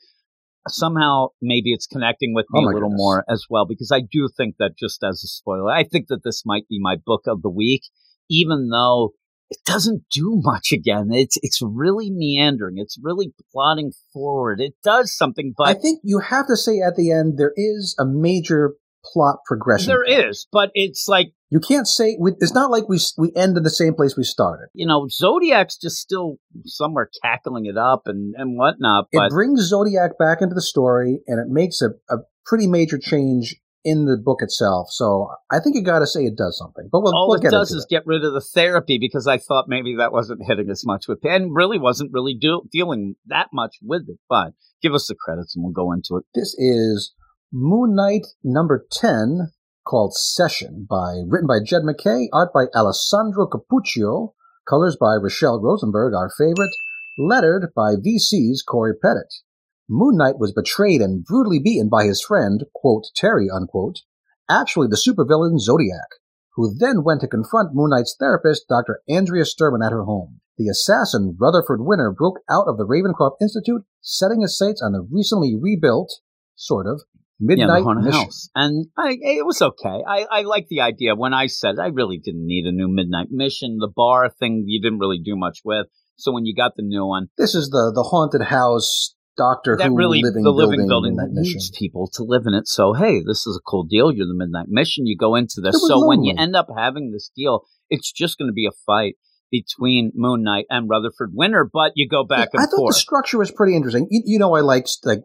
[0.69, 2.99] somehow maybe it's connecting with me Oh a little goodness.
[2.99, 6.25] more as well because I do think that just as a spoiler, I think that
[6.25, 7.83] this might be my book of the week,
[8.31, 9.13] even though
[9.51, 11.09] it doesn't do much again.
[11.11, 12.75] It's it's really meandering.
[12.79, 14.61] It's really plotting forward.
[14.61, 17.95] It does something, but I think you have to say at the end there is
[17.99, 19.89] a major plot progression.
[19.89, 20.47] there is.
[20.53, 23.71] But it's like You can't say we, it's not like we we end in the
[23.71, 24.69] same place we started.
[24.75, 29.07] you know, Zodiac's just still somewhere cackling it up and and whatnot.
[29.13, 33.57] It brings Zodiac back into the story, and it makes a, a pretty major change
[33.85, 34.89] in the book itself.
[34.91, 36.89] So I think you got to say it does something.
[36.91, 37.91] But we'll, all we'll it does is it.
[37.91, 41.25] get rid of the therapy because I thought maybe that wasn't hitting as much with
[41.25, 44.19] and really wasn't really do, dealing that much with it.
[44.29, 46.25] But give us the credits and we'll go into it.
[46.35, 47.15] This is
[47.51, 54.35] Moon Knight number ten, called Session, by written by Jed MacKay, art by Alessandro Cappuccio,
[54.69, 56.75] Colors by Rachelle Rosenberg, our favorite.
[57.19, 59.41] Lettered by VC's Cory Petit.
[59.89, 64.01] Moon Knight was betrayed and brutally beaten by his friend, quote, Terry, unquote,
[64.47, 66.21] actually the supervillain Zodiac,
[66.53, 69.01] who then went to confront Moon Knight's therapist, Dr.
[69.09, 70.43] Andrea Sturman, at her home.
[70.59, 75.01] The assassin, Rutherford Winter, broke out of the Ravencroft Institute, setting his sights on the
[75.11, 76.21] recently rebuilt,
[76.55, 77.01] sort of,
[77.41, 78.21] Midnight yeah, the haunted Mission.
[78.21, 80.03] house, and I, it was okay.
[80.07, 81.15] I, I like the idea.
[81.15, 84.83] When I said I really didn't need a new midnight mission, the bar thing you
[84.83, 85.87] didn't really do much with.
[86.17, 89.87] So when you got the new one, This is the, the haunted house Doctor that
[89.87, 92.67] Who really living the building, living building that needs people to live in it.
[92.67, 94.11] So hey, this is a cool deal.
[94.11, 95.07] You're the midnight mission.
[95.07, 95.81] You go into this.
[95.87, 99.15] So when you end up having this deal, it's just going to be a fight
[99.51, 101.69] between Moon Knight and Rutherford Winter.
[101.71, 102.63] But you go back I and forth.
[102.63, 102.95] I thought forth.
[102.95, 104.07] the structure was pretty interesting.
[104.11, 105.21] You, you know, I like like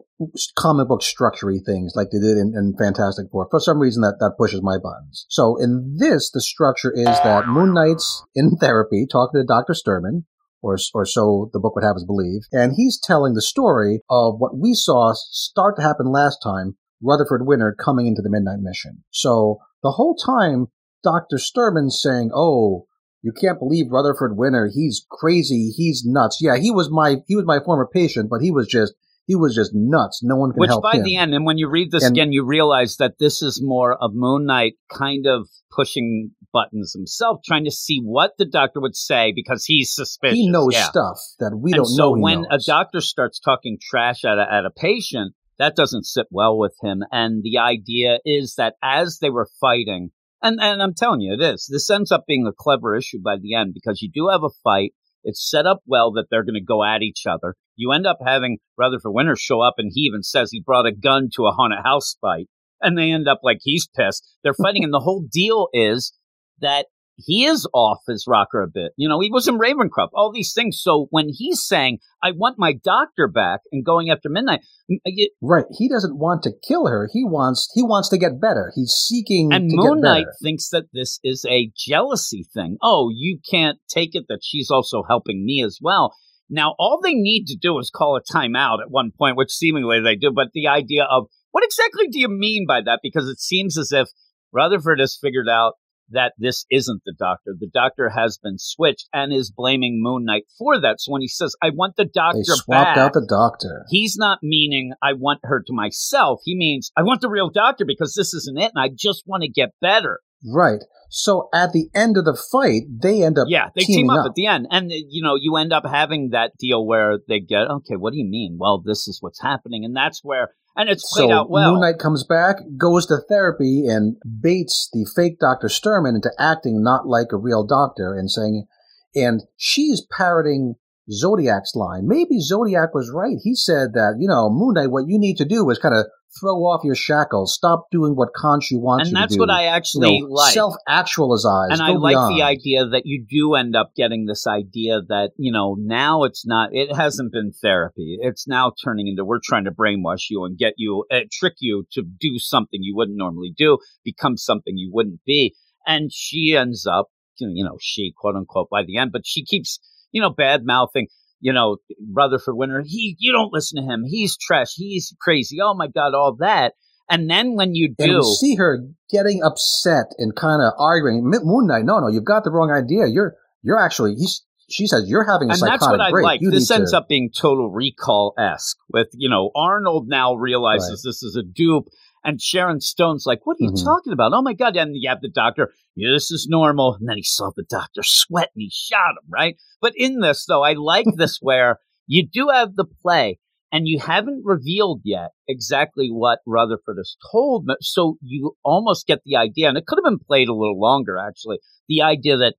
[0.56, 3.48] comic book structurey things like they did in, in Fantastic Four.
[3.50, 5.26] For some reason, that that pushes my buttons.
[5.28, 10.24] So in this, the structure is that Moon Knight's in therapy talking to Doctor Sturman.
[10.62, 12.40] Or, or so the book would have us believe.
[12.50, 17.46] And he's telling the story of what we saw start to happen last time, Rutherford
[17.46, 19.04] Winter coming into the Midnight Mission.
[19.10, 20.68] So the whole time,
[21.02, 21.36] Dr.
[21.36, 22.86] Sturman's saying, oh,
[23.24, 24.70] you can't believe Rutherford Winter.
[24.72, 25.72] He's crazy.
[25.74, 26.38] He's nuts.
[26.42, 28.92] Yeah, he was my he was my former patient, but he was just
[29.26, 30.20] he was just nuts.
[30.22, 31.02] No one can Which help by him.
[31.04, 33.94] the end, and when you read this And- again, you realize that this is more
[33.94, 38.94] of Moon Knight kind of pushing buttons himself, trying to see what the doctor would
[38.94, 40.36] say because he's suspicious.
[40.36, 40.84] he knows yeah.
[40.84, 42.14] stuff that we and don't so know.
[42.16, 42.68] he when knows.
[42.68, 46.74] a doctor starts talking trash at a, at a patient, that doesn't sit well with
[46.82, 47.02] him.
[47.10, 50.10] And the idea is that as they were fighting,
[50.44, 51.66] and, and I'm telling you, it is.
[51.70, 54.50] This ends up being a clever issue by the end because you do have a
[54.62, 54.92] fight.
[55.24, 57.54] It's set up well that they're going to go at each other.
[57.76, 60.92] You end up having Rutherford Winter show up, and he even says he brought a
[60.92, 62.46] gun to a haunted house fight.
[62.82, 64.28] And they end up like he's pissed.
[64.42, 66.12] They're fighting, and the whole deal is
[66.60, 68.92] that he is off his rocker a bit.
[68.96, 70.80] You know, he was in Ravencroft, all these things.
[70.80, 75.46] So when he's saying, I want my doctor back and going after midnight, it- uh,
[75.46, 77.08] right, he doesn't want to kill her.
[77.12, 78.72] He wants he wants to get better.
[78.74, 82.76] He's seeking and Moon Knight thinks that this is a jealousy thing.
[82.82, 86.14] Oh, you can't take it that she's also helping me as well.
[86.50, 90.00] Now, all they need to do is call a timeout at one point, which seemingly
[90.00, 90.30] they do.
[90.30, 93.00] But the idea of what exactly do you mean by that?
[93.02, 94.08] Because it seems as if
[94.52, 95.74] Rutherford has figured out
[96.10, 97.54] that this isn't the doctor.
[97.58, 101.00] The doctor has been switched and is blaming Moon Knight for that.
[101.00, 103.86] So when he says, I want the doctor They swapped back, out the doctor.
[103.88, 106.40] he's not meaning I want her to myself.
[106.44, 109.42] He means I want the real doctor because this isn't it and I just want
[109.42, 110.20] to get better.
[110.46, 110.82] Right.
[111.08, 114.26] So at the end of the fight, they end up Yeah, they team up, up.
[114.30, 114.66] at the end.
[114.70, 118.18] And, you know, you end up having that deal where they get, okay, what do
[118.18, 118.56] you mean?
[118.60, 119.84] Well, this is what's happening.
[119.84, 121.72] And that's where, and it's played so out well.
[121.72, 126.82] Moon Knight comes back, goes to therapy, and baits the fake Doctor Sturman into acting
[126.82, 128.66] not like a real doctor and saying,
[129.14, 130.74] and she's parroting
[131.10, 132.06] Zodiac's line.
[132.06, 133.36] Maybe Zodiac was right.
[133.42, 136.06] He said that, you know, Moon Knight, what you need to do is kind of
[136.40, 139.42] throw off your shackles, stop doing what Khonshu wants and you that's to do.
[139.42, 140.52] And that's what I you actually know, like.
[140.52, 141.70] self-actualize.
[141.70, 142.36] and I like beyond.
[142.36, 146.44] the idea that you do end up getting this idea that, you know, now it's
[146.44, 148.18] not, it hasn't been therapy.
[148.20, 151.86] It's now turning into we're trying to brainwash you and get you, uh, trick you
[151.92, 155.54] to do something you wouldn't normally do, become something you wouldn't be.
[155.86, 159.78] And she ends up, you know, she quote unquote by the end, but she keeps,
[160.14, 161.08] you know, bad mouthing.
[161.40, 161.76] You know,
[162.10, 164.04] Rutherford Winter, he, you don't listen to him.
[164.06, 164.72] He's trash.
[164.74, 165.58] He's crazy.
[165.62, 166.72] Oh my God, all that.
[167.10, 168.78] And then when you do, we see her
[169.10, 171.22] getting upset and kind of arguing.
[171.24, 173.06] Moon Knight, no, no, you've got the wrong idea.
[173.08, 176.24] You're, you're actually, he's, she says, you're having a and psychotic that's what I break.
[176.24, 176.40] like.
[176.40, 181.02] You This ends to, up being total recall esque with, you know, Arnold now realizes
[181.02, 181.88] this is a dupe.
[182.24, 183.84] And Sharon Stone's like, what are you Mhm.
[183.84, 184.32] talking about?
[184.32, 184.76] Oh my God.
[184.76, 186.94] And you have the doctor, yeah, this is normal.
[186.94, 189.56] And then he saw the doctor sweat and he shot him, right?
[189.80, 193.38] But in this, though, I like this where you do have the play
[193.70, 197.66] and you haven't revealed yet exactly what Rutherford has told.
[197.66, 197.74] me.
[197.80, 201.18] So you almost get the idea, and it could have been played a little longer,
[201.18, 201.58] actually.
[201.88, 202.54] The idea that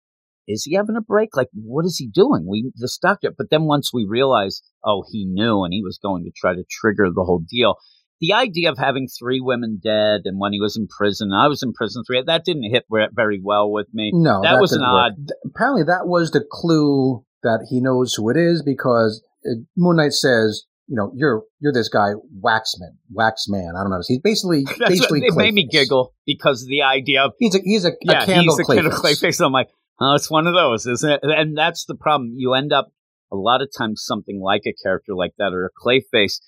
[0.47, 1.36] is he having a break?
[1.36, 2.45] Like, what is he doing?
[2.47, 3.34] We this doctor.
[3.36, 6.63] But then once we realize, oh, he knew, and he was going to try to
[6.69, 7.75] trigger the whole deal.
[8.21, 11.62] The idea of having three women dead, and when he was in prison, I was
[11.62, 12.23] in prison three.
[12.25, 14.12] That didn't hit very well with me.
[14.13, 14.89] No, that was an work.
[14.89, 19.97] odd- Apparently, that was the clue that he knows who it is because uh, Moon
[19.97, 23.75] Knight says, "You know, you're you're this guy, Waxman, Waxman.
[23.78, 24.01] I don't know.
[24.08, 27.56] He's basically That's what, basically it made me giggle because of the idea of He's
[27.56, 29.21] a he's a, yeah, a candle he's a Clayface.
[29.21, 29.45] Clayface.
[29.45, 31.19] I'm like, oh, it's one of those, isn't it?
[31.23, 32.34] And that's the problem.
[32.38, 32.91] You end up
[33.32, 36.39] a lot of times something like a character like that or a Clayface.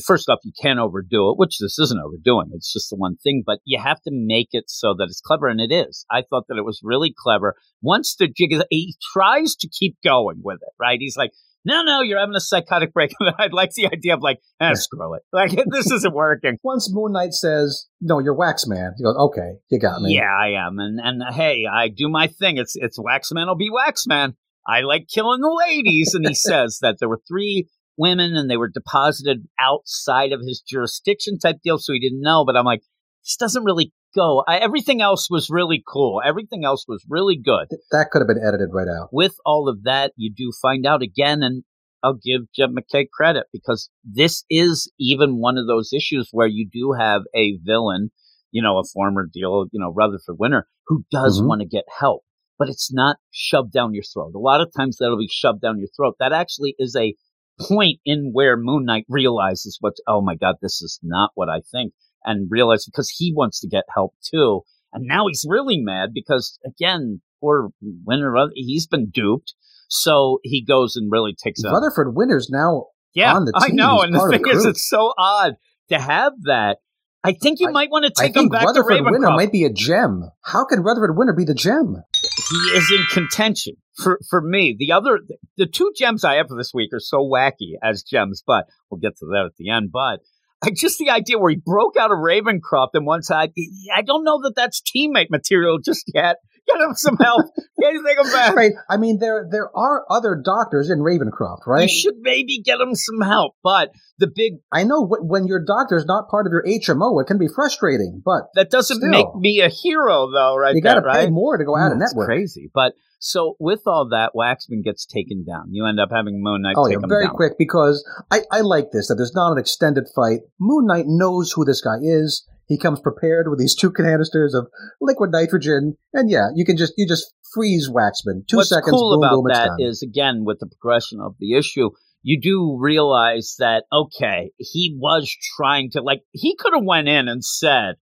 [0.00, 2.50] First off, you can't overdo it, which this isn't overdoing.
[2.54, 5.48] It's just the one thing, but you have to make it so that it's clever,
[5.48, 6.06] and it is.
[6.10, 7.54] I thought that it was really clever.
[7.80, 10.98] Once the jig is, he tries to keep going with it, right?
[11.00, 11.32] He's like,
[11.64, 13.12] no, no, you're having a psychotic break.
[13.38, 15.22] I like the idea of like, eh, screw it.
[15.32, 16.58] Like, this isn't working.
[16.62, 20.30] Once Moon Knight says, "No, you're Wax Man," he goes, "Okay, you got me." Yeah,
[20.30, 20.78] I am.
[20.78, 22.58] And, and hey, I do my thing.
[22.58, 24.34] It's, it's Waxman will be Wax Man.
[24.66, 26.14] I like killing the ladies.
[26.14, 30.60] And he says that there were three women and they were deposited outside of his
[30.66, 31.78] jurisdiction type deal.
[31.78, 32.44] So he didn't know.
[32.44, 32.82] But I'm like,
[33.24, 34.42] this doesn't really go.
[34.46, 36.20] I, everything else was really cool.
[36.24, 37.68] Everything else was really good.
[37.90, 39.08] That could have been edited right out.
[39.12, 41.42] With all of that, you do find out again.
[41.42, 41.64] And
[42.02, 46.68] I'll give Jed MacKay credit because this is even one of those issues where you
[46.70, 48.10] do have a villain,
[48.50, 51.46] you know, a former deal, you know, Rutherford Winter who does Mhm.
[51.46, 52.22] want to get help,
[52.58, 54.32] but it's not shoved down your throat.
[54.34, 56.16] A lot of times that'll be shoved down your throat.
[56.18, 57.14] That actually is a
[57.60, 61.60] point in where Moon Knight realizes what, oh my God, this is not what I
[61.70, 61.92] think.
[62.24, 64.62] And realize because he wants to get help too.
[64.92, 69.54] And now he's really mad because again, poor Winter, he's been duped.
[69.88, 74.00] So he goes and really takes Rutherford Winter's now yeah, on the I know.
[74.00, 75.54] And the thing the is, it's so odd
[75.90, 76.78] to have that.
[77.24, 79.28] I think you I- might want to I take him think back Rutherford to Winter
[79.28, 79.36] Ravencroft.
[79.36, 80.30] might be a gem.
[80.44, 82.02] How can Rutherford Winter be the gem?
[82.22, 84.74] he is in contention for for me.
[84.78, 85.20] The other,
[85.56, 89.00] the two gems I have for this week are so wacky as gems, but we'll
[89.00, 89.90] get to that at the end.
[89.92, 90.20] But
[90.64, 93.52] I just the idea where he broke out of Ravencroft and one side.
[93.94, 96.36] I don't know that that's teammate material just yet.
[96.78, 97.46] Get him some help.
[97.80, 98.54] Get take him back.
[98.54, 98.72] Right.
[98.88, 101.82] I mean, there there are other doctors in Ravencroft, right?
[101.82, 103.54] You should maybe get him some help.
[103.62, 107.38] But the big I know when your doctor's not part of your HMO, it can
[107.38, 109.10] be frustrating, but that doesn't Still.
[109.10, 110.74] make me a hero though, right?
[110.74, 111.26] you got to right?
[111.26, 112.26] pay more to go out of That's network.
[112.28, 112.70] crazy.
[112.72, 115.66] But so with all that, Waxman gets taken down.
[115.70, 118.90] You end up having Moon Knight Oh take yeah, very quick because I, I like
[118.92, 120.40] this that there's not an extended fight.
[120.58, 122.46] Moon Knight knows who this guy is.
[122.72, 126.94] He comes prepared with these two canisters of liquid nitrogen, and yeah, you can just
[126.96, 128.46] you just freeze Waxman.
[128.48, 128.90] Two What's seconds.
[128.90, 131.90] cool boom, about boom, that is again with the progression of the issue,
[132.22, 137.28] you do realize that okay, he was trying to like he could have went in
[137.28, 137.96] and said,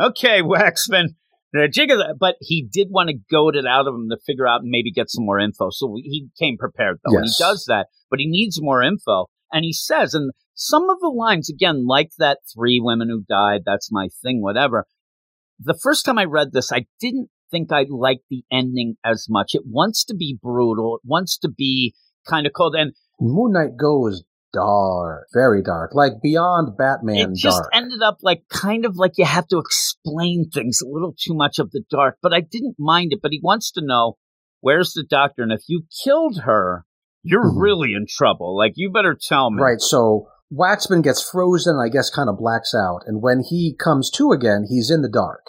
[0.00, 1.08] "Okay, Waxman."
[1.52, 4.16] the jig of that- But he did want to goad it out of him to
[4.26, 5.68] figure out and maybe get some more info.
[5.70, 7.88] So he came prepared though, and he does that.
[8.10, 12.10] But he needs more info, and he says, and some of the lines again, like
[12.18, 13.62] that three women who died.
[13.64, 14.42] That's my thing.
[14.42, 14.84] Whatever.
[15.60, 19.52] The first time I read this, I didn't think I liked the ending as much.
[19.54, 20.96] It wants to be brutal.
[20.96, 21.94] It wants to be
[22.28, 27.58] kind of cold, and Moon Knight goes dark, very dark, like beyond Batman it just
[27.58, 27.70] dark.
[27.72, 31.60] ended up like kind of like you have to explain things a little too much
[31.60, 32.18] of the dark.
[32.22, 33.20] But I didn't mind it.
[33.22, 34.16] But he wants to know
[34.60, 36.84] where's the doctor, and if you killed her,
[37.24, 37.60] you're Mhm.
[37.60, 38.56] really in trouble.
[38.56, 39.60] Like you better tell me.
[39.60, 43.00] Right, so Waxman gets frozen, I guess kind of blacks out.
[43.06, 45.42] And when he comes to again, he's in the dark.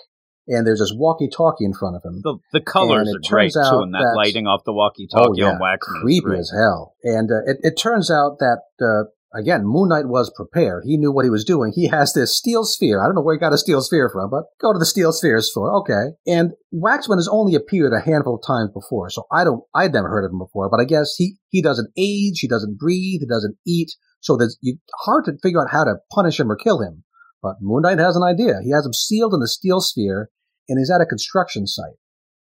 [0.48, 2.22] And there's this walkie talkie in front of him.
[2.24, 5.46] The, the colors And are great too, and that, that- lighting off the walkie-talkie oh,
[5.48, 5.54] yeah.
[5.54, 5.74] on Waxman.
[5.74, 6.94] is Creepy as hell.
[7.04, 10.84] And uh, it, it turns out that, uh, again, Moon Knight was prepared.
[10.86, 11.74] He knew what he was doing.
[11.76, 13.02] He has this steel sphere.
[13.02, 15.12] I don't know where he got a steel sphere from, but go to the steel
[15.12, 15.72] spheres store.
[15.82, 16.16] Okay.
[16.26, 20.10] And Waxman has only appeared a handful of times before, so I don't, I'd never
[20.10, 23.28] heard of him before, but I guess he, he doesn't age, he doesn't breathe, he
[23.28, 26.82] doesn't eat, so there's you, hard to figure out how to punish him or kill
[26.82, 27.04] him.
[27.42, 28.56] But Moon Knight has an idea.
[28.64, 30.30] He has him sealed in the steel sphere,
[30.68, 32.00] and he's at a construction site.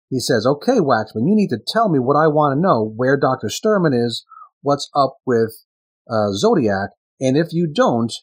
[0.10, 3.18] He says, okay, Waxman, you need to tell me what I want to know, where
[3.18, 3.48] Dr.
[3.48, 4.26] Sturman is,
[4.62, 5.56] what's up with
[6.10, 8.14] uh, Zodiac, and if you don't,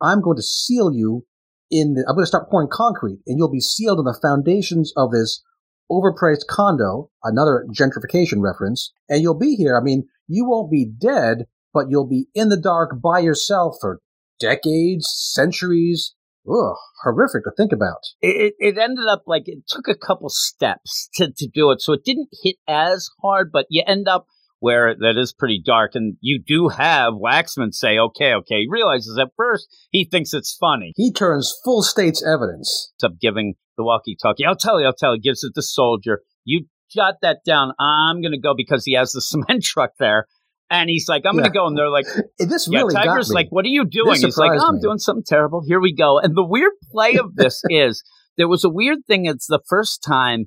[0.00, 1.26] I'm going to seal you
[1.70, 4.92] in the, I'm going to start pouring concrete, and you'll be sealed in the foundations
[4.96, 5.42] of this
[5.90, 9.76] overpriced condo, another gentrification reference, and you'll be here.
[9.76, 14.00] I mean, you won't be dead, but you'll be in the dark by yourself for
[14.40, 16.14] decades, centuries.
[16.48, 17.98] Ugh, horrific to think about.
[18.20, 21.80] it, it ended up like it took a couple steps to, to do it.
[21.80, 24.26] So it didn't hit as hard, but you end up
[24.60, 25.92] where that is pretty dark.
[25.94, 28.60] And you do have Waxman say, okay, okay.
[28.60, 30.92] He realizes at first he thinks it's funny.
[30.96, 32.92] He turns full state's evidence.
[32.94, 34.44] Ends up giving the walkie talkie.
[34.44, 35.20] I'll tell you, I'll tell you.
[35.20, 36.22] Gives it to soldier.
[36.44, 37.72] You jot that down.
[37.78, 40.26] I'm going to go because he has the cement truck there.
[40.68, 41.66] And he's like, I'm going to go.
[41.66, 42.06] And they're like,
[42.38, 43.34] This yeah, really Tiger's got me.
[43.34, 44.20] like, what are you doing?
[44.20, 44.80] He's like, oh, I'm me.
[44.82, 45.62] doing something terrible.
[45.64, 46.18] Here we go.
[46.18, 48.02] And the weird play of this is
[48.36, 49.26] there was a weird thing.
[49.26, 50.46] It's the first time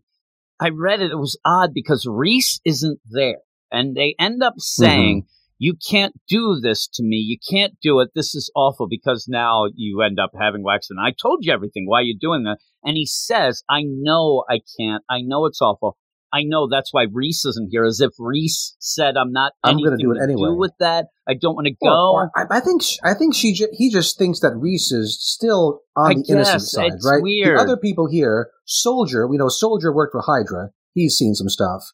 [0.60, 1.12] I read it.
[1.12, 3.38] It was odd because Reese isn't there.
[3.72, 4.84] And they end up mm-hmm.
[4.84, 5.26] saying,
[5.58, 7.18] you can't do this to me.
[7.18, 8.10] You can't do it.
[8.16, 10.88] This is awful because now you end up having wax.
[10.90, 11.86] And I told you everything.
[11.86, 12.58] Why are you doing that?
[12.84, 15.04] And he says, I know I can't.
[15.10, 15.98] I know it's awful.
[16.32, 17.86] I know that's why Reese isn't here.
[17.86, 21.08] As if Reese said, "I'm not I'm going gonna do it anyway." do with that.
[21.28, 24.40] I don't want to go." I, I think I think she ju- he just thinks
[24.42, 27.22] that Reese is still on I the innocent side, it's right?
[27.22, 27.58] weird.
[27.58, 30.70] The other people here, Soldier, we know Soldier worked for Hydra.
[30.94, 31.92] He's seen some stuff.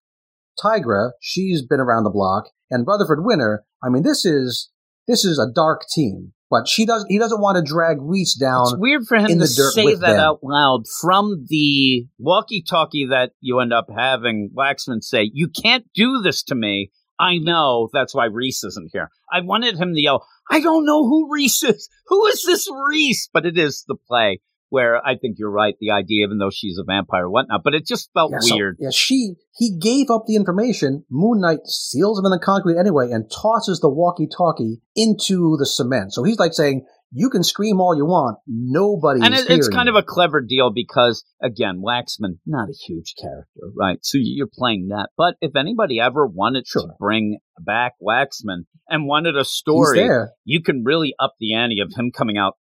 [0.64, 3.64] Tigra, she's been around the block, and Rutherford Winter.
[3.84, 4.72] I mean, this is
[5.08, 8.64] this is a dark team, but she does he doesn't want to drag Reese down.
[8.64, 10.20] It's weird for him in to say that them.
[10.20, 16.22] out loud from the walkie-talkie that you end up having Waxman say, "You can't do
[16.22, 19.10] this to me." I know that's why Reese isn't here.
[19.32, 21.88] I wanted him to yell, "I don't know who Reese is.
[22.08, 25.76] Who is this Reese?" But it is the play where I think you're right.
[25.80, 28.55] The idea, even though she's a vampire, or whatnot, but it just felt Yeah, so-
[28.55, 28.78] weird.
[28.80, 31.05] yeah, she he gave up the information.
[31.09, 36.13] Moon Knight seals him in the concrete anyway, and tosses the walkie-talkie into the cement.
[36.13, 39.88] So he's like saying, "You can scream all you want, nobody." and it, it's kind
[39.88, 43.99] you." of a clever deal because again waxman not a huge character right?
[44.01, 45.10] So you're playing that.
[45.18, 50.08] But if anybody ever wanted to bring back waxman and wanted a story
[50.43, 52.58] you can really up the ante of him coming out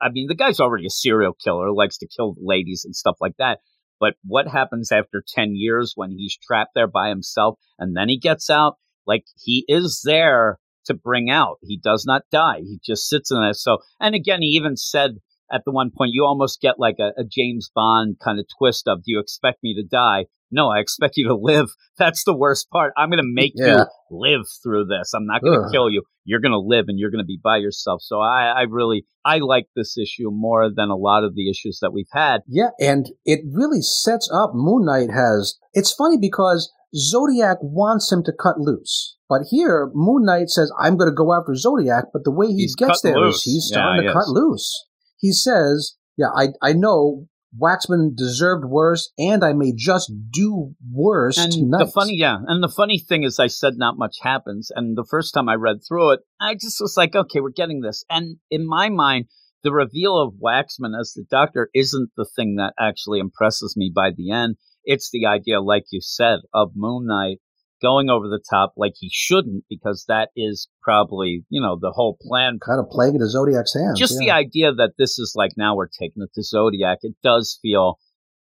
[0.00, 3.36] i mean the guy's already a serial killer likes to kill ladies and stuff like
[3.38, 3.58] that.
[3.98, 8.18] But what happens after 10 years when he's trapped there by himself and then he
[8.18, 8.76] gets out?
[9.06, 13.40] Like he is there to bring out he does not die he just sits in
[13.40, 15.12] there so and again he even said
[15.52, 18.88] at the one point you almost get like a, a James Bond kind of twist
[18.88, 20.24] of do you expect me to die?
[20.50, 21.68] No, I expect you to live.
[21.98, 22.92] That's the worst part.
[22.96, 23.66] I'm going to make Yeah.
[23.78, 25.12] you live through this.
[25.14, 26.02] I'm not going to kill you.
[26.24, 28.02] You're going to live and you're going to be by yourself.
[28.02, 31.78] So I, I really, I like this issue more than a lot of the issues
[31.80, 32.40] that we've had.
[32.48, 35.56] Yeah, and it really sets up Moon Knight has.
[35.74, 39.16] It's funny because Zodiac wants him to cut loose.
[39.28, 42.62] But here, Moon Knight says, I'm going to go after Zodiac, but the way he
[42.62, 43.42] He's gets there is loose.
[43.42, 44.86] he's Yeah, starting he to cut loose.
[45.18, 47.26] He says, Yeah, I, I know
[47.58, 51.86] Waxman deserved worse, and I may just do worse And tonight.
[51.86, 54.70] the funny, yeah, and the funny thing is, I said not much happens.
[54.74, 57.80] And the first time I read through it, I just was like, okay, we're getting
[57.80, 58.04] this.
[58.10, 59.26] And in my mind,
[59.64, 64.10] the reveal of Waxman as the Doctor isn't the thing that actually impresses me by
[64.16, 64.56] the end.
[64.86, 67.38] It's the idea, like you said, of Moon Knight
[67.82, 72.16] going over the top like he shouldn't, because that is probably, you know, the whole
[72.22, 73.98] plan kind of playing into Zodiac's hands.
[73.98, 77.58] just the idea that this is like now we're taking it to Zodiac, it does
[77.60, 77.98] feel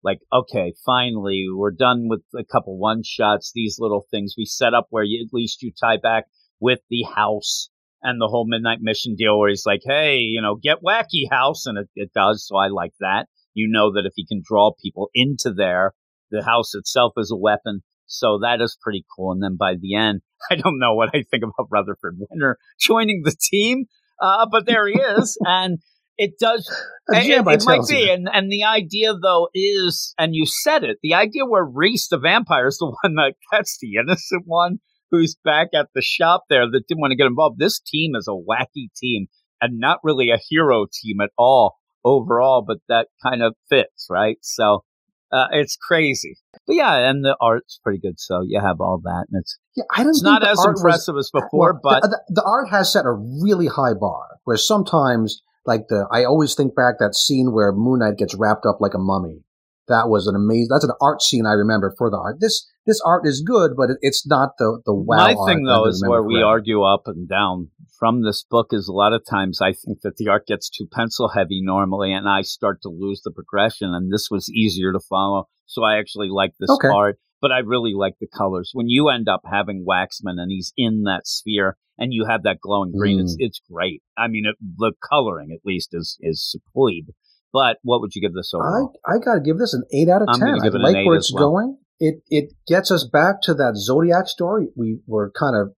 [0.04, 3.52] like okay, finally we're done with a couple one shots.
[3.54, 6.26] These little things we set up where you, at least you tie back
[6.60, 7.70] with the house
[8.02, 11.68] and the whole midnight mission deal, where he's like, hey, you know, get wacky house,
[11.68, 12.48] and it, it does.
[12.48, 13.28] So I like that.
[13.54, 15.94] You know that if he can draw people into there,
[16.32, 17.82] the house itself is a weapon.
[18.08, 19.32] So that is pretty cool.
[19.32, 20.22] And then by the end,
[20.52, 23.86] I don't know what I think about Rutherford Winter joining the team,
[24.22, 25.80] uh, but there he is, and
[26.18, 26.68] it does.
[27.10, 30.98] It, it- it might be, and and the idea though is, and you said it,
[31.02, 34.80] the idea where Reese the vampire is the one that that's the innocent one
[35.10, 37.60] who's back at the shop there that didn't want to get involved.
[37.60, 39.28] This team is a wacky team
[39.62, 41.76] and not really a hero team at all
[42.06, 44.38] overall, but that kind of fits, right?
[44.42, 44.84] So
[45.32, 48.20] uh, it's crazy, but yeah, and the art's pretty good.
[48.20, 50.82] So you have all that, and it's Yeah, I don't it's not as art was-
[50.82, 54.28] impressive as before, Well, but the, the, the art has set a really high bar.
[54.44, 58.66] Where sometimes, like the, I always think back that scene where Moon Knight gets wrapped
[58.66, 59.44] up like a mummy.
[59.92, 60.70] That was an amazing.
[60.72, 62.38] That's an art scene I remember for the art.
[62.40, 65.18] This this art is good, but it, it's not the the wow.
[65.18, 67.70] My thing though is where we argue up and down
[68.00, 70.88] from this book is a lot of times I think that the art gets too
[70.92, 75.00] pencil heavy normally and I start to lose the progression and this was easier to
[75.08, 75.48] follow.
[75.68, 76.88] So I actually like this Okay.
[76.90, 78.72] part, but I really like the colors.
[78.74, 82.60] When you end up having Waxman and he's in that sphere and you have that
[82.60, 83.46] glowing green, it's Mm.
[83.46, 84.02] it's great.
[84.18, 87.06] I mean, it, the coloring at least is is superb.
[87.54, 88.94] But what would you give this overall?
[89.06, 90.48] I I got to give this an eight out of ten.
[90.62, 91.52] I it an like where it's well.
[91.52, 91.78] going.
[92.00, 95.74] It it gets us back to that Zodiac story we were kind of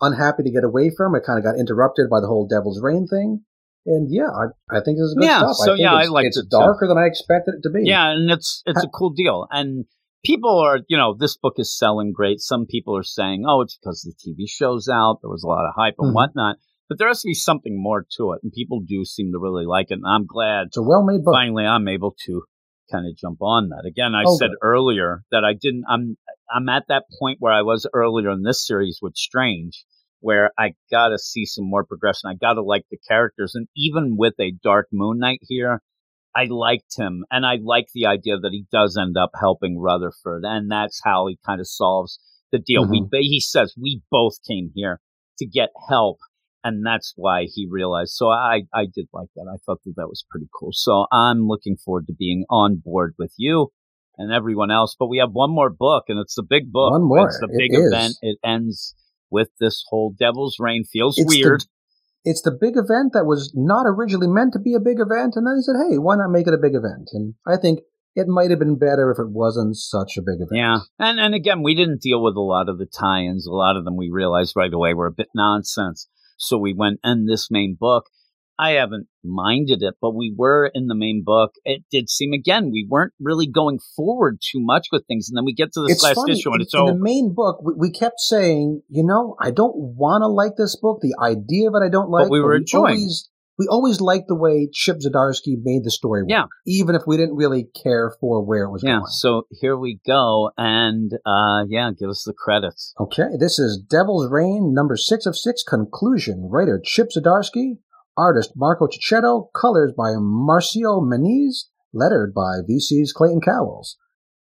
[0.00, 1.14] unhappy to get away from.
[1.14, 3.42] It kind of got interrupted by the whole Devil's Reign thing.
[3.86, 5.56] And yeah, I, I think this is good Yeah, stuff.
[5.56, 6.48] so I think yeah, I it's, liked it's it too.
[6.50, 7.88] darker than I expected it to be.
[7.88, 9.46] Yeah, and it's it's a cool deal.
[9.50, 9.86] And
[10.24, 12.40] people are, you know, this book is selling great.
[12.40, 15.18] Some people are saying, oh, it's because the TV show's out.
[15.22, 16.14] There was a lot of hype and Mhm.
[16.14, 16.56] whatnot.
[16.88, 19.66] But there has to be something more to it, and people do seem to really
[19.66, 19.94] like it.
[19.94, 21.34] And I'm glad It's a well made book.
[21.34, 22.42] finally I'm able to
[22.90, 23.84] kind of jump on that.
[23.86, 25.84] Again, I Oh, said earlier that I didn't.
[25.88, 26.16] I'm
[26.50, 29.84] I'm at that point where I was earlier in this series with Strange,
[30.20, 32.30] where I gotta see some more progression.
[32.30, 35.82] I gotta like the characters, and even with a Dark Moon Knight here,
[36.34, 40.44] I liked him, and I like the idea that he does end up helping Rutherford,
[40.44, 42.18] and that's how he kind of solves
[42.52, 42.88] the deal.
[42.88, 43.16] We mm-hmm.
[43.20, 45.00] he says we both came here
[45.38, 46.18] to get help,
[46.74, 48.12] and that's why he realized.
[48.12, 49.46] So I I did like that.
[49.52, 50.70] I thought that that was pretty cool.
[50.72, 53.68] So I'm looking forward to being on board with you.
[54.20, 54.96] and everyone else.
[54.98, 56.90] But we have one more book, and it's the big book.
[56.90, 57.26] One more.
[57.28, 57.86] It's the It big is.
[57.86, 58.14] event.
[58.20, 58.96] It ends
[59.30, 60.82] with this whole Devil's Reign.
[60.92, 61.62] Feels It's the- weird.
[62.24, 65.46] It's the big event that was not originally meant to be a big event, and
[65.46, 67.78] then he said, "Hey, why not make it a big event?" And I think
[68.16, 70.58] it might have been better if it wasn't such a big event.
[70.64, 73.46] Yeah, and and again, we didn't deal with a lot of the tie-ins.
[73.46, 76.08] A lot of them we realized right away were a bit nonsense.
[76.38, 78.04] So we went in this main book.
[78.60, 81.52] I haven't minded it, but we were in the main book.
[81.64, 85.44] It did seem again we weren't really going forward too much with things, and then
[85.44, 86.32] we get to this It's last funny.
[86.32, 87.60] issue, and it's in all the main book.
[87.62, 90.98] We, we kept saying, you know, I don't want to like this book.
[91.00, 92.30] The idea of it, I don't like.
[92.30, 92.96] we were enjoying.
[92.96, 96.22] Always, we always liked the way Chip Zdarsky made the story.
[96.22, 96.44] work, Yeah.
[96.66, 98.98] even if we didn't really care for where it was yeah.
[98.98, 99.06] going.
[99.08, 102.94] So here we go, and uh yeah, give us the credits.
[103.00, 106.48] Okay, this is Devil's Reign, number six of six, conclusion.
[106.50, 107.78] Writer Chip Zdarsky,
[108.16, 113.96] artist Marco Checchetto, colors by Marcio Menyz, lettered by VC's Clayton Cowles.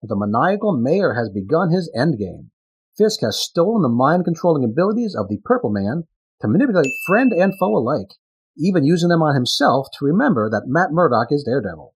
[0.01, 2.49] The maniacal mayor has begun his endgame.
[2.97, 6.03] Fisk has stolen the mind controlling abilities of the Purple Man
[6.41, 8.09] to manipulate friend and foe alike,
[8.57, 11.93] even using them on himself to remember that Matt Murdock is Daredevil.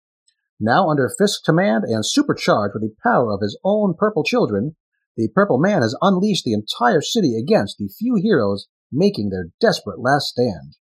[0.60, 4.76] Now under Fisk's command and supercharged with the power of his own purple children,
[5.16, 10.00] the Purple Man has unleashed the entire city against the few heroes making their desperate
[10.00, 10.76] last stand.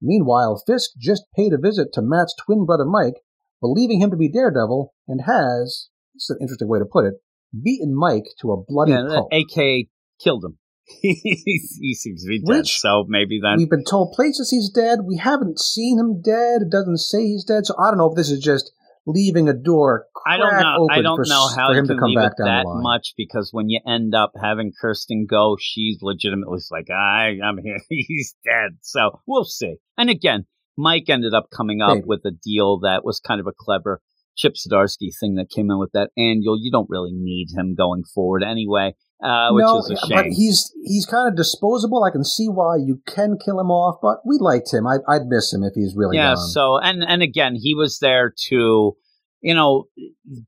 [0.00, 3.22] Meanwhile, Fisk just paid a visit to Matt's twin brother Mike,
[3.60, 7.14] believing him to be Daredevil, and has, this is an interesting way to put it,
[7.60, 9.32] beaten Mike to a bloody Yeah, pulp.
[9.32, 9.88] AK
[10.22, 10.58] killed him.
[11.02, 15.00] he seems to be dead, Which- so maybe that We've been told places he's dead.
[15.04, 16.62] We haven't seen him dead.
[16.62, 17.66] It doesn't say he's dead.
[17.66, 18.72] So I don't know if this is just
[19.06, 20.76] leaving a door I don't know.
[20.80, 23.70] open I don't for, know how him to come back down that much because when
[23.70, 27.78] you end up having Kirsten go, she's legitimately like, I, I'm here.
[27.88, 28.78] He's dead.
[28.82, 29.76] So we'll see.
[29.96, 30.44] And again,
[30.76, 32.04] Mike ended up coming up Maybe.
[32.06, 34.02] with a deal that was kind of a clever
[34.38, 36.56] Chip Zdarsky thing that came in with that annual.
[36.58, 40.16] You don't really need him going forward anyway, uh, which no, is a shame.
[40.16, 42.04] but he's he's kind of disposable.
[42.04, 44.86] I can see why you can kill him off, but we liked him.
[44.86, 46.34] I, I'd miss him if he's really yeah.
[46.34, 46.48] gone.
[46.48, 48.96] So and and again, he was there to,
[49.40, 49.86] you know,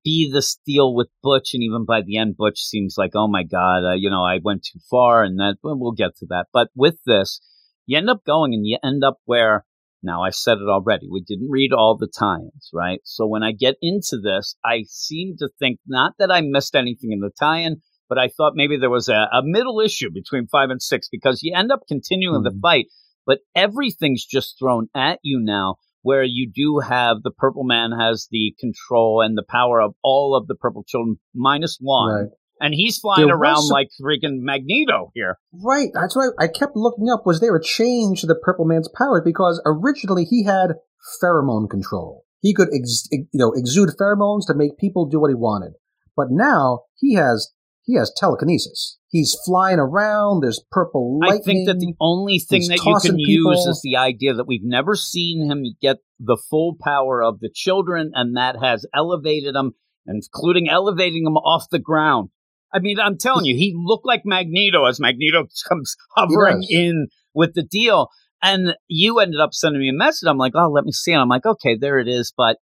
[0.04, 3.42] be the steal with Butch, and even by the end, Butch seems like, oh my
[3.42, 6.46] god, uh, you know, I went too far, and that well, we'll get to that.
[6.52, 7.40] But with this,
[7.86, 9.64] you end up going, and you end up where.
[10.02, 11.08] Now I said it already.
[11.10, 13.00] We didn't read all the tie-ins, right?
[13.04, 17.12] So when I get into this, I seem to think not that I missed anything
[17.12, 20.70] in the tie-in, but I thought maybe there was a, a middle issue between five
[20.70, 22.60] and six because you end up continuing the Mhm.
[22.60, 22.86] fight,
[23.26, 28.26] but everything's just thrown at you now where you do have the purple man has
[28.30, 32.12] the control and the power of all of the purple children minus one.
[32.12, 32.30] Right.
[32.60, 35.38] And he's flying There around some- like freaking Magneto here.
[35.52, 36.30] Right, that's right.
[36.38, 37.24] I kept looking up.
[37.24, 39.22] Was there a change to the Purple Man's powers?
[39.24, 40.74] Because originally he had
[41.22, 42.24] pheromone control.
[42.40, 45.72] He could, ex- you know, exude pheromones to make people do what he wanted.
[46.16, 47.52] But now he has
[47.82, 48.98] he has telekinesis.
[49.08, 50.42] He's flying around.
[50.42, 51.40] There's purple lightning.
[51.40, 54.62] I think that the only thing that you can use is the idea that we've
[54.62, 59.72] never seen him get the full power of the children, and that has elevated him,
[60.06, 62.28] including elevating him off the ground.
[62.72, 67.54] I mean, I'm telling you, he looked like Magneto as Magneto comes hovering in with
[67.54, 68.08] the deal.
[68.42, 70.26] And you ended up sending me a message.
[70.26, 71.12] I'm like, oh, let me see.
[71.12, 72.32] And I'm like, okay, there it is.
[72.34, 72.56] But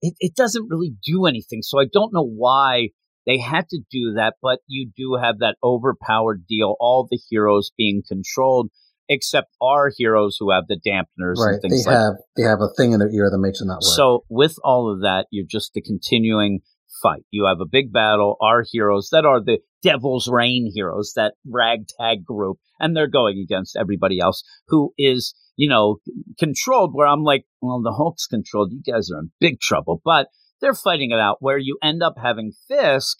[0.00, 1.62] it, it doesn't really do anything.
[1.62, 2.88] So I don't know why
[3.24, 4.34] they had to do that.
[4.42, 6.74] But you do have that overpowered deal.
[6.80, 8.70] All the heroes being controlled,
[9.08, 11.54] except our heroes who have the dampeners right.
[11.54, 13.66] and They things like have they have a thing in their ear that makes it
[13.66, 13.94] not work.
[13.94, 16.60] so with all of that, you're just the continuing
[17.02, 17.22] fight.
[17.30, 18.36] You have a big battle.
[18.40, 23.76] Our heroes that are the Devil's Reign heroes, that ragtag group, and they're going against
[23.76, 25.98] everybody else who is, you know,
[26.38, 26.94] controlled.
[26.94, 28.72] Where I'm like, well, the Hulk's controlled.
[28.72, 30.00] You guys are in big trouble.
[30.04, 30.28] But
[30.60, 31.38] they're fighting it out.
[31.40, 33.18] Where you end up having Fisk,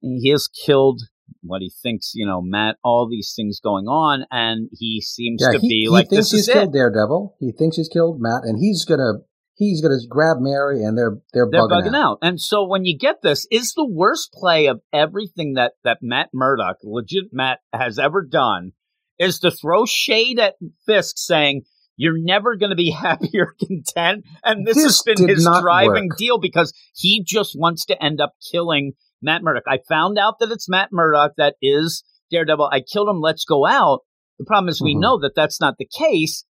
[0.00, 1.02] he has killed
[1.42, 2.76] what he thinks, you know, Matt.
[2.82, 6.30] All these things going on, and he seems yeah, to he, be he like, thinks
[6.30, 6.52] this he's is it.
[6.54, 7.36] killed Daredevil.
[7.40, 9.20] He thinks he's killed Matt, and he's gonna
[9.60, 12.18] he's gonna grab Mary, and they're they're, They're bugging, bugging out.
[12.22, 16.30] And so when you get this, is the worst play of everything that, that Matt
[16.34, 18.72] Murdock, legit Matt, has ever done,
[19.18, 20.54] is to throw shade at
[20.86, 21.62] Fisk saying,
[21.96, 24.24] you're never going to be happy or content.
[24.42, 26.16] And this, This has been his driving work.
[26.18, 29.64] deal because he just wants to end up killing Matt Murdock.
[29.68, 32.70] I found out that it's Matt Murdock that is Daredevil.
[32.72, 33.20] I killed him.
[33.20, 34.00] Let's go out.
[34.38, 35.00] The problem is we Mhm.
[35.00, 36.44] know that that's not the case.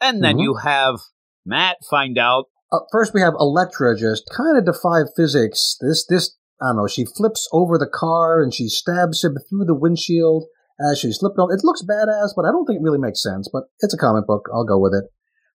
[0.00, 0.42] And then Mhm.
[0.42, 0.96] you have
[1.44, 5.76] Matt find out uh, first we have Elektra just kind of defy physics.
[5.80, 6.86] This this I don't know.
[6.88, 10.44] She flips over the car and she stabs him through the windshield
[10.80, 11.52] as she's flipping over.
[11.52, 13.48] It looks badass, but I don't think it really makes sense.
[13.52, 14.48] But it's a comic book.
[14.54, 15.04] I'll go with it.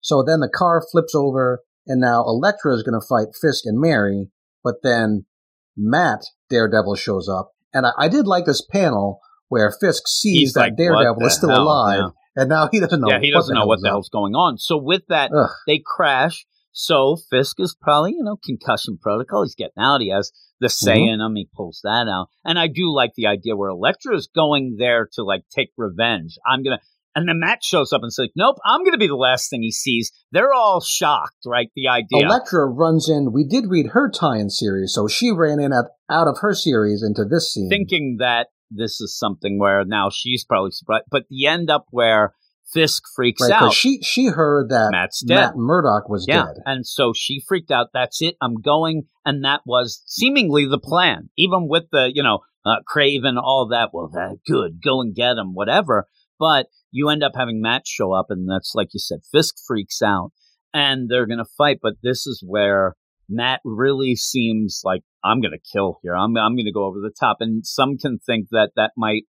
[0.02, 3.80] So then the car flips over, and now Elektra is going to fight Fisk and
[3.80, 4.30] Mary.
[4.64, 5.26] But then
[5.78, 10.54] Matt Daredevil shows up, and I, I did like this panel where Fisk sees He's
[10.54, 11.64] that like, Daredevil is still hell?
[11.64, 12.42] alive, Yeah.
[12.42, 13.10] and now he doesn't know.
[13.10, 14.58] yeah, he doesn't know what the hell hell's going on.
[14.58, 15.50] So with that, Ugh.
[15.68, 16.46] they crash.
[16.72, 19.44] So Fisk is probably, you know, concussion protocol.
[19.44, 20.02] He's getting out.
[20.02, 21.14] He has the say Mhm.
[21.14, 21.36] in him.
[21.36, 22.28] He pulls that out.
[22.46, 26.38] And I do like the idea where Elektra is going there to like take revenge.
[26.48, 26.84] I'm going to,
[27.16, 29.64] and then Matt shows up and says, nope, I'm going to be the last thing
[29.64, 30.12] he sees.
[30.32, 31.70] They're all shocked, right?
[31.76, 32.26] The idea.
[32.26, 33.34] Elektra runs in.
[33.34, 37.04] We did read her tie-in series, so she ran in at, out of her series
[37.04, 37.70] into this scene.
[37.70, 42.34] thinking that this is something where now she's probably surprised, but you end up where
[42.74, 43.74] Fisk freaks right, out.
[43.74, 45.36] she she heard that Matt's dead.
[45.36, 46.64] Matt Murdock was yeah, dead.
[46.66, 47.88] and so she freaked out.
[47.94, 48.36] That's it.
[48.42, 53.38] I'm going, and that was seemingly the plan, even with the you know uh, Craven,
[53.38, 53.90] all that.
[53.94, 54.82] Well, that good.
[54.84, 56.08] Go and get him, whatever.
[56.40, 59.20] But you end up having Matt show up, and that's like you said.
[59.32, 60.32] Fisk freaks out,
[60.74, 61.80] and they're gonna fight.
[61.82, 62.96] But this is where
[63.30, 66.16] Matt really seems like I'm gonna kill here.
[66.16, 69.24] I'm I'm gonna go over the top, and some can think that that might.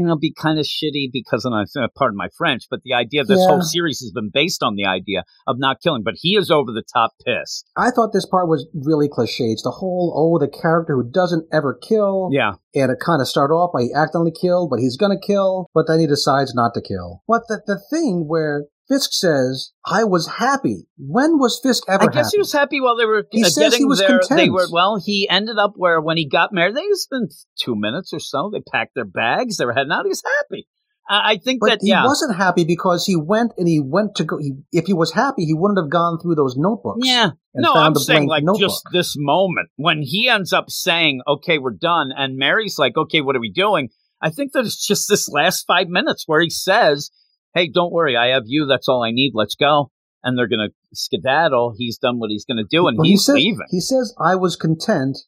[0.00, 3.20] You know, be kind of shitty because, and I pardon my French, but the idea
[3.20, 3.48] of this Yeah.
[3.48, 6.02] whole series has been based on the idea of not killing.
[6.02, 7.66] But he is over the top pissed.
[7.76, 9.44] I thought this part was really cliche.
[9.52, 13.28] It's the whole oh the character who doesn't ever kill, Yeah, and it kind of
[13.28, 16.72] start off by he accidentally killed, but he's gonna kill, but then he decides not
[16.74, 17.22] to kill.
[17.28, 22.12] But the the thing where Fisk says, "I was happy." When was Fisk ever happy?
[22.12, 22.36] I guess happy?
[22.36, 24.00] he was happy while they were He uh, says he getting was.
[24.00, 24.52] They content.
[24.52, 25.00] were well.
[25.04, 28.50] He ended up where when he got married, they spent two minutes or so.
[28.52, 29.56] They packed their bags.
[29.56, 30.04] They were heading out.
[30.04, 30.66] He was happy.
[31.08, 34.14] I I think But that he yeah, wasn't happy because he went and he went
[34.16, 34.38] to go.
[34.38, 37.06] He, if he was happy, he wouldn't have gone through those notebooks.
[37.06, 37.30] yeah.
[37.54, 38.60] No, I'm saying like notebook.
[38.70, 43.20] just this moment when he ends up saying, "Okay, we're done," and Mary's like, "Okay,
[43.22, 43.88] what are we doing?"
[44.22, 47.10] I think that it's just this last five minutes where he says,
[47.54, 48.66] "Hey, don't worry, I have you.
[48.66, 49.32] That's all I need.
[49.34, 49.90] Let's go."
[50.22, 51.74] And they're gonna skedaddle.
[51.76, 53.66] He's done what he's gonna do, and But he he's says, leaving.
[53.70, 55.18] He says, "I was content."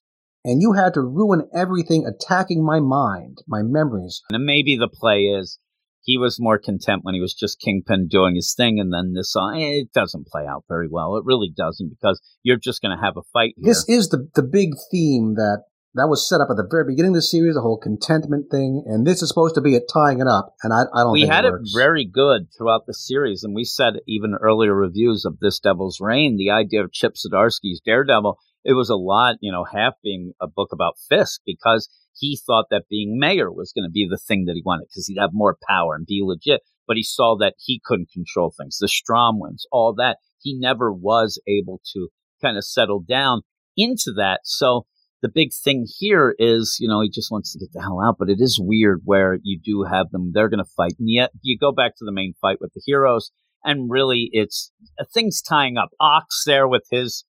[0.45, 4.23] And you had to ruin everything attacking my mind, my memories.
[4.33, 5.61] And maybe the play is
[6.05, 9.35] he was more content when he was just Kingpin doing his thing, and then this
[9.37, 11.17] uh, it doesn't play out very well.
[11.17, 13.71] It really doesn't because you're just going to have a fight here.
[13.71, 15.63] This is the the big theme that
[15.95, 18.83] that was set up at the very beginning of the series, the whole contentment thing,
[18.87, 20.55] and this is supposed to be it tying it up.
[20.63, 23.65] And I, I don't we had it it very good throughout the series, and we
[23.65, 28.73] said even earlier reviews of this Devil's Reign, the idea of Chip Zdarsky's Daredevil, it
[28.73, 32.89] was a lot, you know, half being a book about Fisk because he thought that
[32.89, 35.57] being mayor was going to be the thing that he wanted because he'd have more
[35.69, 36.63] power and be legit.
[36.87, 40.19] But he saw that he couldn't control things, the Stromwyns, all that.
[40.39, 42.09] He never was able to
[42.41, 43.43] kind of settle down
[43.77, 44.41] into that.
[44.45, 44.87] So
[45.23, 48.17] the big thing here is, you know, he just wants to get the hell out.
[48.19, 51.31] But it is weird where you do have them; they're going to fight, and yet
[51.43, 53.31] you go back to the main fight with the heroes,
[53.65, 55.91] and really, it's uh, things tying up.
[56.01, 57.25] Ock's there with his,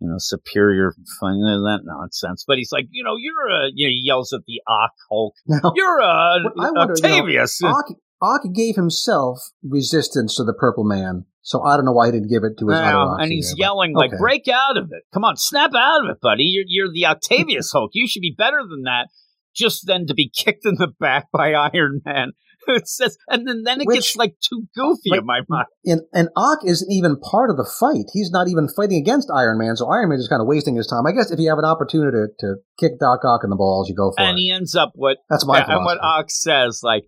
[0.00, 2.44] you know, superior fun that nonsense.
[2.46, 5.34] But he's like, you know, you're a, you know, he yells at the Ock Hulk.
[5.46, 7.60] Now, You're a I wonder, you know, Octavius.
[7.62, 7.86] Ock,
[8.22, 12.28] Ock gave himself resistance to the Purple Man, so I don't know why he didn't
[12.28, 14.18] give it to his other and he's but- yelling like, okay.
[14.18, 15.04] "Break out of it!
[15.14, 16.42] Come on, snap out of it, buddy!
[16.42, 17.92] You're you're the Octavius Hulk.
[17.94, 19.06] You should be better than that."
[19.54, 22.32] Just then to be kicked in the back by Iron Man.
[22.68, 25.66] It says, and then then it Which- gets like too goofy like, in my mind.
[25.84, 28.06] And, and Ock isn't even part of the fight.
[28.12, 30.88] He's not even fighting against Iron Man, so Iron Man is kind of wasting his
[30.88, 31.06] time.
[31.06, 33.88] I guess if you have an opportunity to, to kick Doc Ock in the balls,
[33.88, 34.30] you go for And it.
[34.30, 35.98] And he ends up what That's my and what.
[36.02, 37.04] Ox says, like,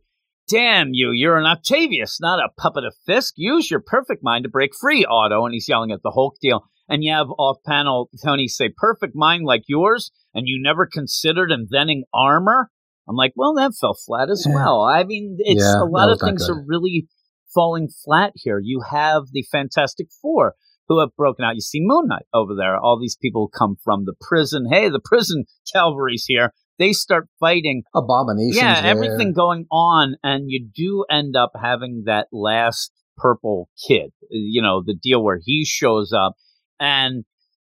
[0.48, 1.10] "Damn you!
[1.12, 3.34] You're an Octavius, not a puppet of Fisk.
[3.36, 6.64] Use your perfect mind to break free, Otto." And he's yelling at the Hulk deal.
[6.88, 11.50] And you have off panel Tony say, "Perfect mind like yours, and you never considered
[11.52, 12.70] inventing armor."
[13.08, 14.54] I'm like, well, that fell flat as Yeah.
[14.54, 14.82] well.
[14.82, 17.08] I mean, it's Yeah, a lot of things are really
[17.54, 18.60] falling flat here.
[18.62, 20.54] You have the Fantastic Four
[20.88, 21.54] who have broken out.
[21.54, 22.76] You see Moon Knight over there.
[22.76, 24.66] All these people come from the prison.
[24.70, 26.52] Hey, the prison cavalry's here.
[26.78, 27.82] They start fighting.
[27.94, 28.56] Abominations.
[28.56, 28.90] yeah, there.
[28.90, 34.10] everything going on, and you do end up having that last purple kid.
[34.30, 36.34] You know, the deal where he shows up,
[36.78, 37.24] and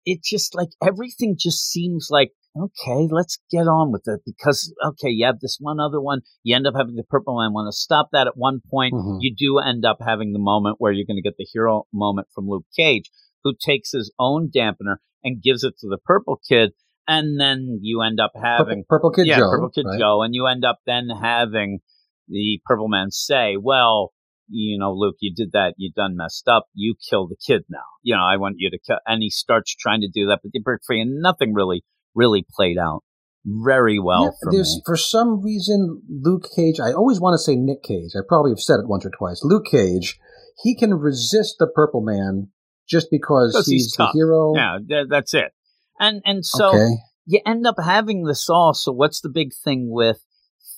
[0.06, 5.10] it just like everything just seems like okay, let's get on with it because okay,
[5.10, 6.22] you have this one other one.
[6.44, 8.94] You end up having the purple man want to stop that at one point.
[8.94, 9.18] Mhm.
[9.22, 12.28] You do end up having the moment where you're going to get the hero moment
[12.34, 13.12] from Luke Cage,
[13.44, 16.72] who takes his own dampener and gives it to the purple kid,
[17.08, 19.50] and then you end up having Purple, Purple Kid yeah, Joe.
[19.50, 20.00] Purple Kid right?
[20.00, 21.80] Joe, and you end up then having
[22.28, 24.12] the Purple Man say, "Well,
[24.50, 25.74] you know, Luke, you did that.
[25.78, 26.68] You done messed up.
[26.74, 27.86] You kill the kid now.
[28.04, 30.52] You know, I want you to kill." And he starts trying to do that, but
[30.54, 31.84] they break free, and nothing really,
[32.14, 33.04] really played out
[33.46, 34.82] very well Yeah, for there's me.
[34.86, 36.80] for some reason Luke Cage.
[36.80, 38.12] I always want to say Nick Cage.
[38.16, 39.42] I probably have said it once or twice.
[39.44, 40.20] Luke Cage.
[40.64, 42.48] He can resist the Purple Man
[42.90, 44.54] just because Because he's, he's the hero.
[44.56, 45.52] Yeah, th- that's it.
[46.00, 46.96] And and so okay.
[47.26, 48.74] you end up having this all.
[48.74, 50.24] So what's the big thing with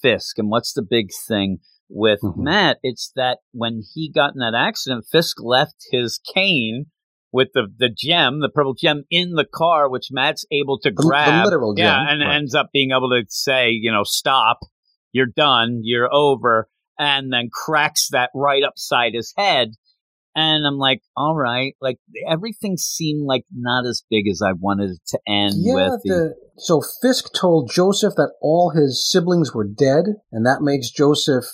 [0.01, 1.59] Fisk and what's the big thing
[1.89, 2.37] with Mhm.
[2.37, 2.77] Matt?
[2.83, 6.85] It's that when he got in that accident, Fisk left his cane
[7.31, 10.95] with the, the gem, the purple gem in the car, which Matt's able to The-
[10.95, 11.45] the grab.
[11.45, 12.35] literal Yeah, and right.
[12.37, 14.59] ends up being able to say, you know, stop,
[15.11, 19.73] you're done, you're over, and then cracks that right upside his head.
[20.35, 24.91] And I'm like, all right, like everything seemed like not as big as I wanted
[24.91, 26.01] it to end Yeah, with.
[26.03, 30.89] The, the, so Fisk told Joseph that all his siblings were dead, and that makes
[30.91, 31.45] Joseph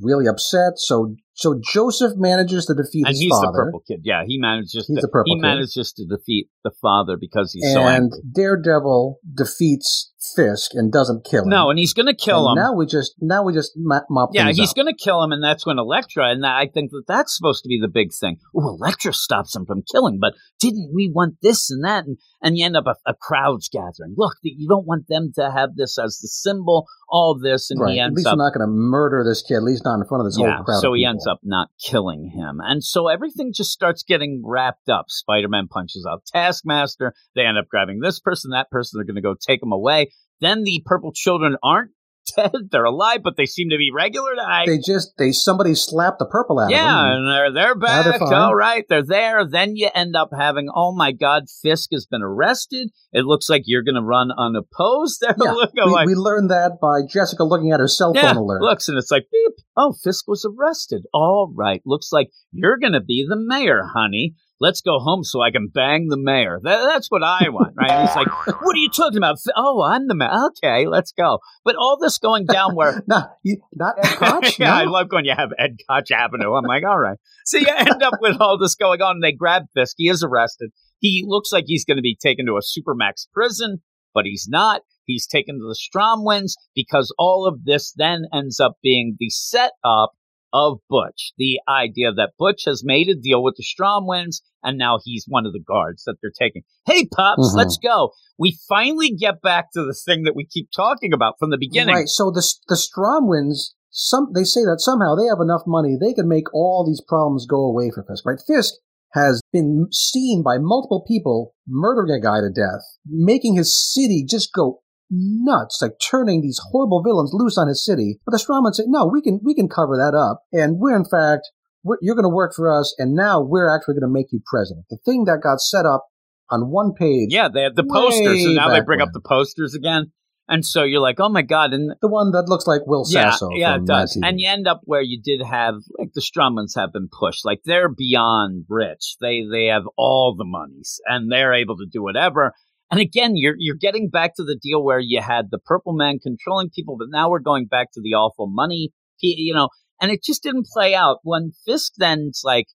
[0.00, 0.74] really upset.
[0.76, 4.00] So so Joseph manages to defeat and his he's the father, purple kid.
[4.04, 4.86] Yeah, he manages.
[4.86, 5.42] He's to, the purple he kid.
[5.42, 8.18] manages to defeat the father because he's so and angry.
[8.34, 11.48] Daredevil defeats Fisk and doesn't kill him.
[11.48, 12.62] No, and he's going to kill And him.
[12.62, 15.42] Now we just now we just mop, mop Yeah, he's going to kill him, and
[15.42, 18.38] that's when Elektra, and I think that that's supposed to be the big thing.
[18.56, 22.04] Oh, Elektra stops him from killing, but didn't we want this and that?
[22.04, 24.14] And, and you end up a, a crowd's gathering.
[24.16, 27.94] Look, you don't want them to have this as the symbol, all this, and right.
[27.94, 29.56] he At ends least up we're not going to murder this kid.
[29.56, 30.80] At least not in front of this yeah, whole crowd.
[30.80, 31.10] so he people.
[31.10, 32.60] ends up not killing him.
[32.62, 35.06] And so everything just starts getting wrapped up.
[35.08, 37.12] Spider Man punches out Taskmaster.
[37.34, 38.98] They end up grabbing this person, that person.
[38.98, 40.11] They're going to go take him away.
[40.42, 41.92] Then the purple children aren't
[42.36, 42.52] dead.
[42.70, 44.32] They're alive, but they seem to be regular.
[44.44, 47.16] I, They just they somebody slapped the purple out yeah, of them.
[47.16, 48.22] and they're, they're Now they're back.
[48.22, 49.46] All right, they're there.
[49.48, 52.90] Then you end up having, oh my God, Fisk has been arrested.
[53.12, 55.24] It looks like you're going to run unopposed.
[55.42, 58.62] Yeah, we, like, we learned that by Jessica looking at her cell phone yeah, alert.
[58.62, 59.52] looks and it's like beep.
[59.76, 61.04] Oh, Fisk was arrested.
[61.12, 64.34] All right, looks like you're going to be the mayor, honey.
[64.62, 66.60] Let's go home so I can bang the mayor.
[66.62, 67.90] That, that's what I want, right?
[67.90, 68.28] And he's like,
[68.62, 69.38] "What are you talking about?
[69.56, 70.30] Oh, I'm the mayor.
[70.46, 74.56] Okay, let's go." But all this going down where not, you, not Ed Koch?
[74.60, 74.92] yeah, I no?
[74.92, 76.54] love when you have Ed Koch Avenue.
[76.54, 77.18] I'm like, all right.
[77.44, 79.96] So you end up with all this going on, and they grab Fisk.
[79.98, 80.70] He is arrested.
[81.00, 83.78] He looks like he's going to be taken to a supermax prison,
[84.14, 84.82] but he's not.
[85.06, 90.12] He's taken to the Stromwyns because all of this then ends up being the setup
[90.52, 91.32] of Butch.
[91.38, 95.46] The idea that Butch has made a deal with the Stromwyns, and now he's one
[95.46, 96.62] of the guards that they're taking.
[96.86, 97.56] Hey, Pops, Mhm.
[97.56, 98.10] let's go.
[98.38, 101.94] We finally get back to the thing that we keep talking about from the beginning.
[101.94, 102.08] Right.
[102.08, 106.28] So the the Stromwyns, some they say that somehow they have enough money they can
[106.28, 108.24] make all these problems go away for Fisk.
[108.26, 108.40] Right.
[108.46, 108.74] Fisk
[109.12, 114.52] has been seen by multiple people murdering a guy to death, making his city just
[114.54, 114.80] go
[115.10, 118.20] nuts, like turning these horrible villains loose on his city.
[118.24, 121.04] But the Stromwyns say, no, we can we can cover that up, and we're in
[121.04, 121.50] fact
[121.84, 124.40] we're, you're going to work for us, and now we're actually going to make you
[124.46, 124.86] president.
[124.90, 126.06] The thing that got set up
[126.50, 129.74] on one page, Yeah, they have the posters, and now they bring up the posters
[129.74, 130.12] again.
[130.48, 133.30] And so you're like, oh my god, and the one that looks like Will yeah,
[133.30, 133.50] Sasso.
[133.52, 134.18] yeah, it uh, does.
[134.22, 137.60] And you end up where you did have like the Stromwyns have been pushed, like
[137.64, 139.16] they're beyond rich.
[139.20, 142.54] They they have all the monies, and they're able to do whatever.
[142.92, 146.18] And again, you're you're getting back to the deal where you had the Purple Man
[146.22, 149.70] controlling people, but now we're going back to the awful money, you know.
[150.00, 151.18] And it just didn't play out.
[151.22, 152.66] When Fisk then's like,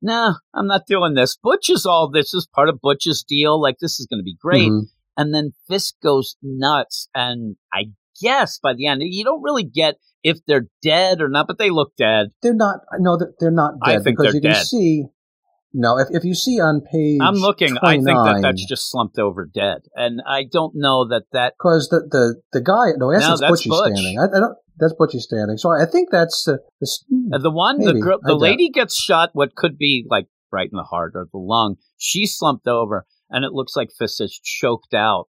[0.00, 1.36] nah, I'm not doing this.
[1.42, 3.60] Butch is all this is part of Butch's deal.
[3.60, 4.70] Like this is going to be great.
[4.70, 4.86] Mhm.
[5.18, 7.10] And then Fisk goes nuts.
[7.14, 7.86] And I
[8.22, 11.68] guess by the end, you don't really get if they're dead or not, but they
[11.68, 12.28] look dead.
[12.42, 12.80] They're not.
[12.98, 15.04] No, they're, they're not I dead think because they're you can see.
[15.74, 17.76] No, if if you see on page, I'm looking.
[17.82, 19.82] I think that that's just slumped over dead.
[19.94, 21.54] And I don't know that that.
[21.58, 22.96] because the, the the guy.
[22.96, 23.92] No, No, that's Butchie Butch.
[23.92, 24.18] standing.
[24.18, 24.56] I, I don't.
[24.78, 25.58] That's Butchie standing.
[25.58, 26.88] So I think that's uh, the.
[27.34, 28.00] uh, The one, the Maybe.
[28.00, 29.30] girl, I the lady gets shot.
[29.34, 31.76] What could be like right in the heart or the lung.
[31.98, 35.28] She's slumped over, and it looks like Fisk has choked out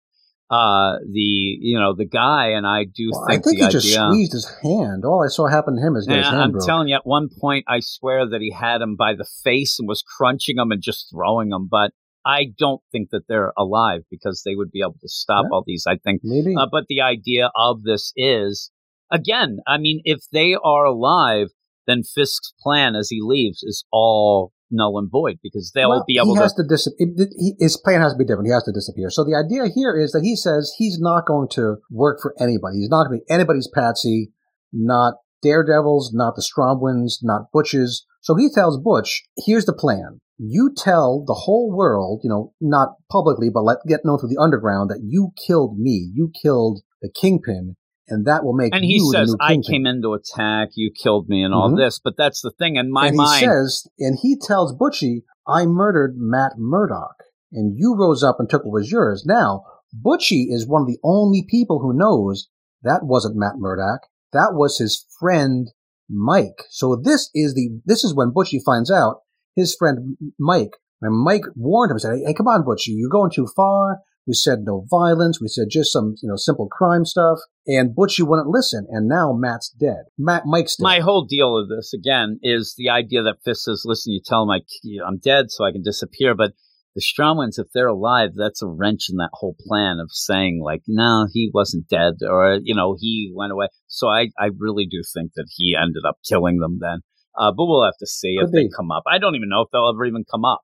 [0.49, 1.19] uh the
[1.61, 2.49] you know the guy.
[2.49, 5.05] And I do Well, I think, think the he just squeezed his hand.
[5.05, 6.65] All I saw happen to him is his hand I'm broke.
[6.65, 9.87] telling you, at one point, I swear that he had him by the face and
[9.87, 11.67] was crunching him and just throwing him.
[11.69, 11.91] But
[12.25, 15.49] I don't think that they're alive because they would be able to stop Yeah.
[15.53, 15.85] all these.
[15.87, 16.21] I think.
[16.23, 16.55] Maybe.
[16.55, 18.71] Uh, but the idea of this is,
[19.11, 21.47] again, I mean, if they are alive,
[21.87, 26.17] then Fisk's plan as he leaves is all null and void because they'll Well, be
[26.17, 26.41] able he to.
[26.41, 28.47] has to dis- it- he- His plan has to be different.
[28.47, 29.09] He has to disappear.
[29.09, 32.78] So the idea here is that he says he's not going to work for anybody.
[32.80, 34.32] He's not going to be anybody's patsy,
[34.72, 38.05] not Daredevils, not the Stromwyns, not Butch's.
[38.22, 40.20] So he tells Butch, here's the plan.
[40.38, 44.41] You tell the whole world, you know, not publicly, but let get known through the
[44.41, 46.11] underground that you killed me.
[46.13, 47.76] You killed the Kingpin,
[48.10, 49.72] and that will make and he says, "I Kingpin.
[49.72, 50.70] came in to attack.
[50.76, 51.78] You killed me, and all Mhm.
[51.78, 52.76] this." But that's the thing.
[52.76, 57.78] In my and mind, he says, and he tells Butchie, I murdered Matt Murdock, and
[57.78, 59.26] you rose up and took what was yours.
[59.26, 59.64] Now,
[60.05, 62.49] Butchie is one of the only people who knows
[62.84, 64.01] that wasn't Matt Murdock.
[64.34, 65.72] That was his friend
[66.10, 66.64] Mike.
[66.70, 69.22] So this is the this is when Butchie finds out
[69.55, 70.78] his friend Mike.
[71.01, 74.01] And Mike warned him, said, "Hey, come on, Butchie, you're going too far.
[74.30, 75.41] We said no violence.
[75.41, 77.39] We said just some, you know, simple crime stuff.
[77.65, 78.86] And Butchie wouldn't listen.
[78.91, 80.03] And now Matt's dead.
[80.19, 80.84] Matt, Mike's dead.
[80.84, 84.43] My whole deal of this again is the idea that Fisk says, "Listen, you tell
[84.43, 84.59] him I,
[85.03, 86.51] I'm dead, so I can disappear." But
[86.93, 90.84] the Stromwyns, if they're alive, that's a wrench in that whole plan of saying like,
[90.88, 93.69] "No, he wasn't dead," or you know, he went away.
[93.88, 96.99] So I, I really do think that he ended up killing them then.
[97.36, 99.03] Uh, but we'll have to see Could if they come up.
[99.07, 100.61] I don't even know if they'll ever even come up.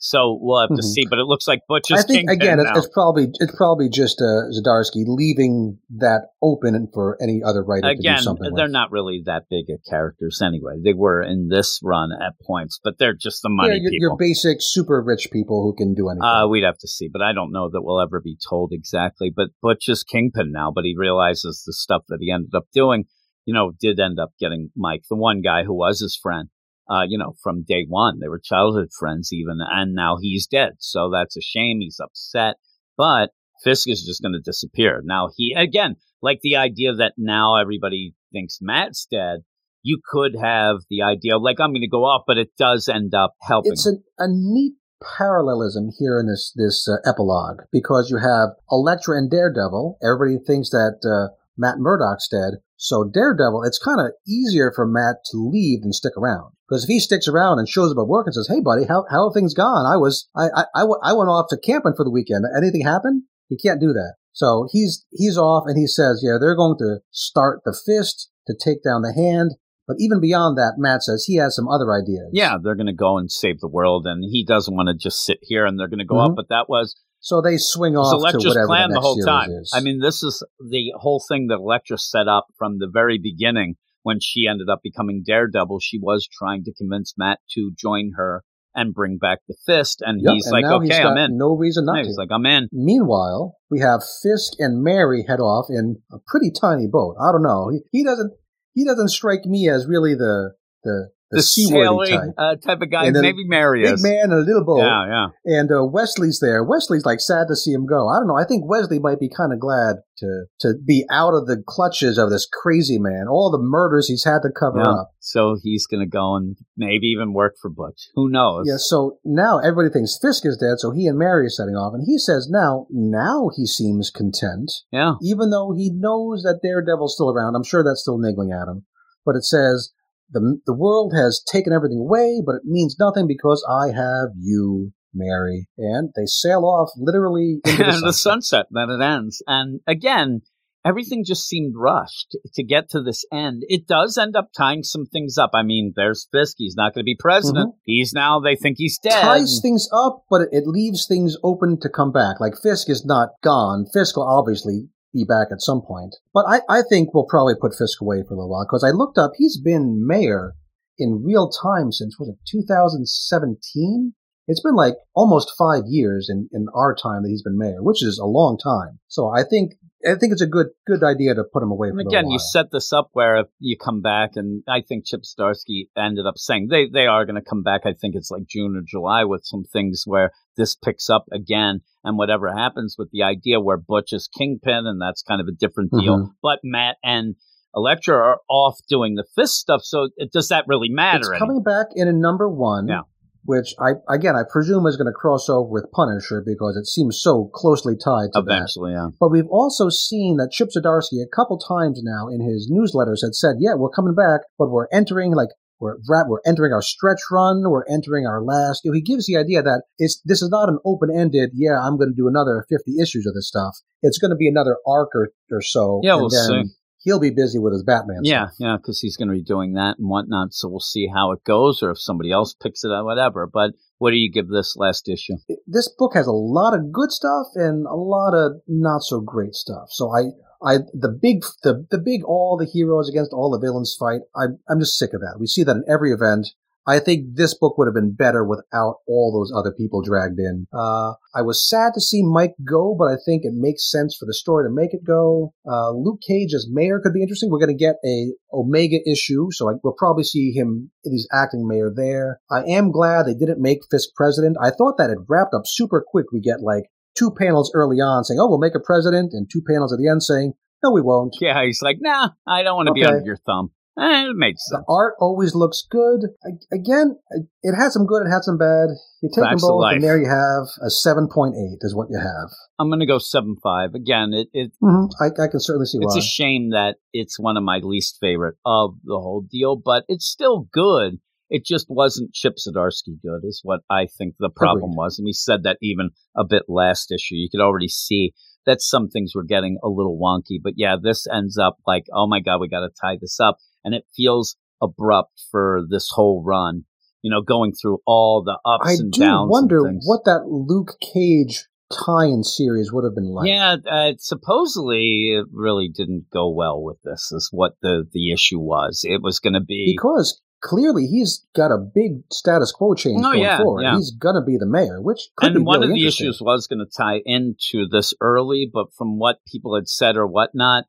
[0.00, 0.82] So we'll have to Mhm.
[0.84, 1.06] see.
[1.10, 2.72] But it looks like Butch is I think again, now.
[2.76, 7.98] it's, probably it's probably just uh, Zdarsky leaving that open for any other writer to
[7.98, 8.54] Again, do something.
[8.54, 8.72] they're with.
[8.72, 10.74] not really that big of characters anyway.
[10.82, 14.02] They were in this run at points, but they're just the money They're your, people.
[14.10, 16.22] your basic super rich people who can do anything.
[16.24, 19.32] Uh, we'd have to see, but I don't know that we'll ever be told exactly.
[19.34, 23.06] But Butch is kingpin now, but he realizes the stuff that he ended up doing,
[23.46, 26.50] you know, did end up getting Mike, the one guy who was his friend,
[26.88, 28.18] uh, you know, from day one.
[28.20, 30.72] They were childhood friends even, and now he's dead.
[30.78, 31.78] So that's a shame.
[31.80, 32.56] He's upset,
[32.96, 33.30] but
[33.62, 35.02] Fisk is just going to disappear.
[35.04, 39.40] Now he, again, like the idea that now everybody thinks Matt's dead.
[39.82, 43.14] You could have the idea, like I'm going to go off, but it does end
[43.14, 43.72] up helping.
[43.72, 44.74] it's a, a neat
[45.16, 49.98] parallelism here in this this uh, epilogue because you have Elektra and Daredevil.
[50.02, 53.64] Everybody thinks that uh, Matt Murdock's dead, so Daredevil.
[53.64, 57.28] It's kind of easier for Matt to leave than stick around because if he sticks
[57.28, 59.84] around and shows up at work and says, "Hey, buddy, how how have things gone?
[59.84, 62.44] I was I I, I, w- I went off to camping for the weekend.
[62.56, 64.14] Anything happen?" He can't do that.
[64.32, 68.54] So he's he's off and he says, "Yeah, they're going to start the fist to
[68.58, 69.52] take down the hand."
[69.88, 72.28] But even beyond that, Matt says he has some other ideas.
[72.32, 75.24] Yeah, they're going to go and save the world, and he doesn't want to just
[75.24, 76.28] sit here, and they're going to go Mhm.
[76.30, 76.36] up.
[76.36, 79.50] But that was So they swing off to Elektra's whatever plan the, the whole time.
[79.50, 79.72] is.
[79.74, 83.74] I mean, this is the whole thing that Electra set up from the very beginning
[84.02, 85.80] when she ended up becoming Daredevil.
[85.80, 88.44] She was trying to convince Matt to join her
[88.74, 91.56] and bring back the fist, and Yep, he's and like, "Okay, he's I'm in." No
[91.56, 92.08] reason not Yeah, to.
[92.08, 96.52] he's like, "I'm in." Meanwhile, we have Fisk and Mary head off in a pretty
[96.52, 97.16] tiny boat.
[97.20, 97.70] I don't know.
[97.70, 98.32] He, he doesn't.
[98.74, 100.52] He doesn't strike me as really the
[100.84, 102.22] the the, The seaworthy type.
[102.38, 104.78] uh, type of guy, And maybe Mary Big man in a little boat.
[104.78, 105.26] Yeah, yeah.
[105.58, 106.64] And uh, Wesley's there.
[106.64, 108.08] Wesley's like sad to see him go.
[108.08, 108.36] I don't know.
[108.36, 112.18] I think Wesley might be kind of glad to to be out of the clutches
[112.18, 113.26] of this crazy man.
[113.28, 114.90] All the murders he's had to cover Yeah.
[114.90, 115.10] up.
[115.20, 118.08] So he's going to go and maybe even work for Butch.
[118.14, 118.64] Who knows?
[118.66, 121.92] Yeah, so now everybody thinks Fisk is dead, so he and Mary are setting off,
[121.92, 125.14] and he says now, now he seems content, Yeah.
[125.22, 127.54] even though he knows that Daredevil's still around.
[127.56, 128.86] I'm sure that's still niggling at him,
[129.26, 129.92] but it says
[130.30, 134.92] the the world has taken everything away, but it means nothing because I have you,
[135.14, 138.66] Mary, and they sail off literally into the, and the sunset.
[138.66, 139.42] sunset, then it ends.
[139.46, 140.42] And again,
[140.84, 143.62] everything just seemed rushed to get to this end.
[143.68, 145.50] It does end up tying some things up.
[145.54, 146.56] I mean, there's Fisk.
[146.58, 147.74] He's not going to be president.
[147.84, 149.12] He's now, they think he's dead.
[149.12, 149.26] Mm-hmm.
[149.26, 152.40] Ties things up, but it, it leaves things open to come back.
[152.40, 153.86] Like Fisk is not gone.
[153.92, 156.16] Fisk will obviously be back at some point.
[156.34, 158.90] But I, I think we'll probably put Fisk away for a little while because I
[158.90, 160.54] looked up, he's been mayor
[160.98, 164.14] in real time since, was it 2017?
[164.46, 168.02] It's been like almost five years in, in our time that he's been mayor, which
[168.02, 168.98] is a long time.
[169.06, 169.74] So I think,
[170.06, 172.38] I think it's a good, good idea to put him away for And again, you
[172.38, 176.38] set this up where if you come back, and I think Chip Zdarsky ended up
[176.38, 177.82] saying they, they are going to come back.
[177.84, 181.80] I think it's like June or July with some things where this picks up again.
[182.04, 185.52] And whatever happens with the idea where Butch is kingpin, and that's kind of a
[185.52, 186.16] different deal.
[186.16, 186.30] Mhm.
[186.42, 187.34] But Matt and
[187.74, 189.82] Elektra are off doing the fist stuff.
[189.82, 191.32] So it, does that really matter?
[191.32, 192.88] It's coming back in a number one.
[192.88, 193.02] Yeah.
[193.44, 197.20] Which I again I presume is going to cross over with Punisher because it seems
[197.20, 198.52] so closely tied to that.
[198.52, 199.08] Eventually, yeah.
[199.18, 203.34] But we've also seen that Chip Zdarsky a couple times now in his newsletters had
[203.34, 205.48] said, "Yeah, we're coming back, but we're entering like
[205.80, 209.36] we're we're entering our stretch run, we're entering our last." You know, he gives the
[209.36, 211.50] idea that it's this is not an open ended.
[211.54, 213.76] Yeah, I'm going to do another 50 issues of this stuff.
[214.02, 216.00] It's going to be another arc or, or so.
[216.02, 216.74] Yeah, and we'll then see.
[217.08, 218.20] He'll be busy with his Batman.
[218.22, 218.56] Yeah, stuff.
[218.58, 220.52] yeah, because he's going to be doing that and whatnot.
[220.52, 223.46] So we'll see how it goes, or if somebody else picks it up, whatever.
[223.46, 225.36] But what do you give this last issue?
[225.66, 229.54] this book has a lot of good stuff and a lot of not so great
[229.54, 229.88] stuff.
[229.88, 230.32] So I,
[230.62, 234.20] I, the big, the, the big, all the heroes against all the villains fight.
[234.36, 235.38] I, I'm just sick of that.
[235.40, 236.48] We see that in every event.
[236.88, 240.66] I think this book would have been better without all those other people dragged in.
[240.72, 244.24] Uh, I was sad to see Mike go, but I think it makes sense for
[244.24, 245.52] the story to make it go.
[245.70, 247.50] Uh, Luke Cage as mayor could be interesting.
[247.50, 251.68] We're going to get a Omega issue, so I, we'll probably see him, he's acting
[251.68, 252.40] mayor there.
[252.50, 254.56] I am glad they didn't make Fisk president.
[254.58, 256.32] I thought that had wrapped up super quick.
[256.32, 256.84] We get like
[257.18, 260.08] two panels early on saying, oh, we'll make a president, and two panels at the
[260.08, 261.36] end saying, no, we won't.
[261.40, 263.72] Yeah, he's like, nah, I don't want to be under your thumb.
[263.98, 266.30] Eh, it made The art always looks good.
[266.44, 267.18] I, again,
[267.62, 268.90] it had some good, it had some bad.
[269.22, 272.50] You take Facts them both, and there you have a 7.8 is what you have.
[272.78, 274.30] I'm going to go seven five again.
[274.32, 274.72] It, it
[275.20, 276.16] I, I can certainly see it's why.
[276.16, 280.04] It's a shame that it's one of my least favorite of the whole deal, but
[280.06, 281.18] it's still good.
[281.50, 284.96] It just wasn't Chip Zdarsky good, is what I think the problem Agreed.
[284.96, 285.18] was.
[285.18, 287.34] And we said that even a bit last issue.
[287.34, 288.32] You could already see
[288.66, 290.58] that some things were getting a little wonky.
[290.62, 293.56] But yeah, this ends up like, oh my God, we got to tie this up.
[293.84, 296.84] And it feels abrupt for this whole run,
[297.22, 299.42] you know, going through all the ups I and do downs.
[299.42, 300.04] and wonder things.
[300.06, 303.48] what that Luke Cage tie-in series would have been like.
[303.48, 307.30] Yeah, uh, supposedly it really didn't go well with this.
[307.32, 309.04] Is what the the issue was.
[309.08, 313.30] It was going to be Because clearly he's got a big status quo change Oh,
[313.30, 313.82] going yeah, forward.
[313.82, 313.96] yeah.
[313.96, 316.40] He's going to be the mayor, which could and be one really of the issues
[316.40, 320.84] was going to tie into this early, but from what people had said or whatnot,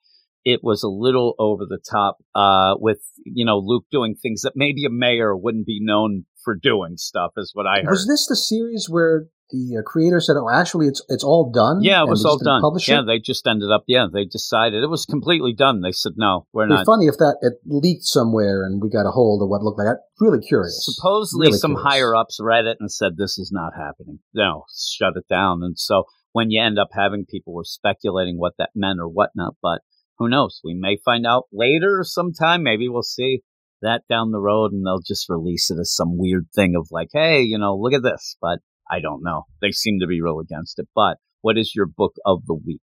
[0.52, 4.54] it was a little over the top uh, with you know Luke doing things that
[4.56, 7.90] maybe a mayor wouldn't be known for doing stuff, is what I heard.
[7.92, 11.80] Was this the series where the uh, creator said, "Oh, actually, it's it's all done"?
[11.82, 12.62] yeah, it was all done.
[12.88, 13.84] Yeah, they just ended up.
[13.88, 15.82] Yeah, they decided it was completely done.
[15.82, 16.76] They said no, we're not.
[16.76, 16.94] It'd be not.
[16.94, 19.88] funny if that it leaked somewhere and we got a hold of what looked like.
[19.88, 20.86] I'm really curious.
[20.86, 21.88] supposedly Really some curious.
[21.94, 24.20] higher ups read it and said this is not happening.
[24.34, 24.66] No,
[24.98, 25.62] shut it down.
[25.64, 29.56] And so when you end up having people were speculating what that meant or whatnot,
[29.64, 29.82] but
[30.20, 30.60] who knows?
[30.64, 32.62] We may find out later sometime.
[32.62, 33.42] Maybe we'll see
[33.82, 37.08] that down the road and they'll just release it as some weird thing of like,
[37.14, 38.36] hey, you know, look at this.
[38.42, 38.60] But
[38.92, 39.44] I don't know.
[39.62, 40.88] They seem to be real against it.
[40.94, 42.82] But what is your book of the week?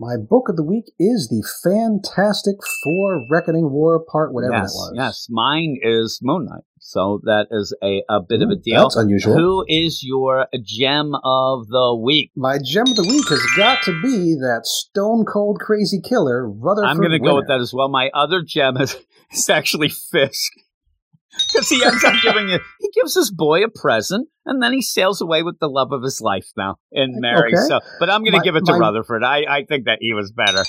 [0.00, 4.78] My book of the week is the Fantastic Four Reckoning War Part, whatever yes, that
[4.78, 4.92] was.
[4.94, 5.26] yes.
[5.28, 6.62] Mine is Moon Knight.
[6.78, 8.82] So that is a, a bit of a deal.
[8.82, 9.34] That's unusual.
[9.36, 12.30] Who is your gem of the week?
[12.36, 16.90] My gem of the week has got to be that stone cold crazy killer, Rutherford.
[16.90, 17.88] I'm going to go with that as well.
[17.88, 18.96] My other gem is,
[19.32, 20.52] is actually Fisk.
[21.52, 24.82] Because he ends up giving it, he gives his boy a present, and then he
[24.82, 27.52] sails away with the love of his life now in Mary.
[27.54, 27.62] Okay.
[27.68, 29.22] So, but I'm going to give it to my- Rutherford.
[29.22, 30.64] I, I think that he was better.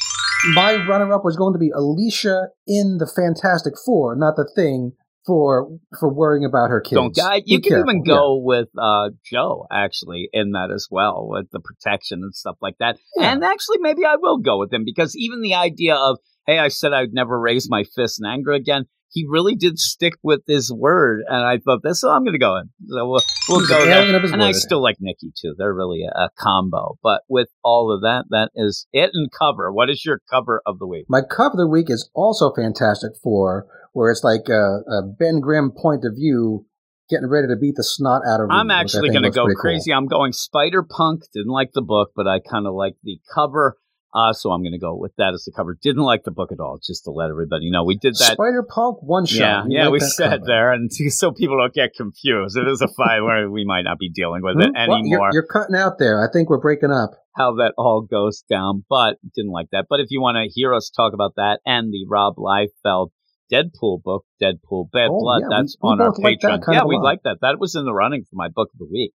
[0.54, 4.94] My runner up was going to be Alicia in the Fantastic Four, not the thing
[5.26, 6.96] for for worrying about her kids.
[6.96, 7.42] Don't guy.
[7.46, 11.52] You Be can careful, even go with uh, Joe actually in that as well with
[11.52, 12.98] the protection and stuff like that.
[13.18, 13.32] Yeah.
[13.32, 16.70] And actually, maybe I will go with him because even the idea of hey, I
[16.70, 18.86] said I'd never raise my fist in anger again.
[19.12, 22.40] He really did stick with his word, and I thought that's so I'm going to
[22.40, 22.70] go in.
[22.88, 24.02] So we'll we'll go there.
[24.02, 25.56] alien of his And I still like Nikki too.
[25.58, 26.98] They're really a, a combo.
[27.02, 29.10] But with all of that, that is it.
[29.14, 29.72] And cover.
[29.72, 31.06] What is your cover of the week?
[31.10, 35.40] My cover of the week is also Fantastic Four, where it's like a, a Ben
[35.40, 36.68] Grimm point of view,
[37.10, 38.50] getting ready to beat the snot out of.
[38.52, 39.62] I'm Reed, which I actually going to go pretty cool.
[39.62, 39.92] crazy.
[39.92, 41.24] I'm going Spider Punk.
[41.34, 43.76] Didn't like the book, but I kind of like the cover.
[44.14, 45.78] Uh, so I'm going to go with that as the cover.
[45.82, 47.84] Didn't like the book at all, just to let everybody know.
[47.84, 48.34] We did that.
[48.34, 49.38] Spider Punk one shot.
[49.38, 50.46] yeah, We yeah, we said cover.
[50.48, 52.58] there, and so people don't get confused.
[52.58, 54.90] It is a fight where we might not be dealing with it Hmm?
[54.90, 55.00] What?
[55.04, 55.30] You're, anymore.
[55.34, 56.28] you're cutting out there.
[56.28, 57.12] I think we're breaking up.
[57.36, 59.86] how that all goes down, but didn't like that.
[59.90, 63.10] But if you want to hear us talk about that and the Rob Liefeld
[63.52, 66.62] Deadpool book, Deadpool Bad Oh, Blood, yeah, that's we on our both like Patreon.
[66.72, 67.38] Yeah, we like that.
[67.42, 69.14] That was in the running for my book of the week.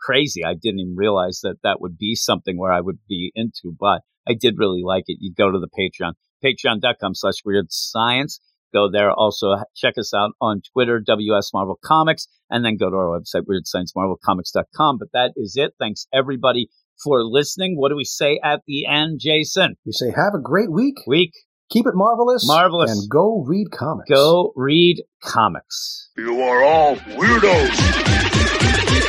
[0.00, 0.44] Crazy.
[0.44, 4.02] I didn't even realize that that would be something where I would be into, but
[4.28, 5.18] I did really like it.
[5.20, 6.12] You go to the Patreon,
[6.44, 8.40] patreon.com slash weird science.
[8.72, 9.10] Go there.
[9.12, 13.42] Also check us out on Twitter, WS Marvel Comics, and then go to our website,
[13.48, 14.98] weirdsciencemarvelcomics.com.
[14.98, 15.74] But that is it.
[15.78, 16.68] Thanks everybody
[17.02, 17.76] for listening.
[17.76, 19.76] What do we say at the end, Jason?
[19.86, 20.96] We say have a great week.
[21.06, 21.32] Week,
[21.70, 22.46] Keep it marvelous.
[22.46, 22.90] Marvelous.
[22.90, 24.08] And go read comics.
[24.08, 26.10] go read comics.
[26.16, 28.43] You are all weirdos.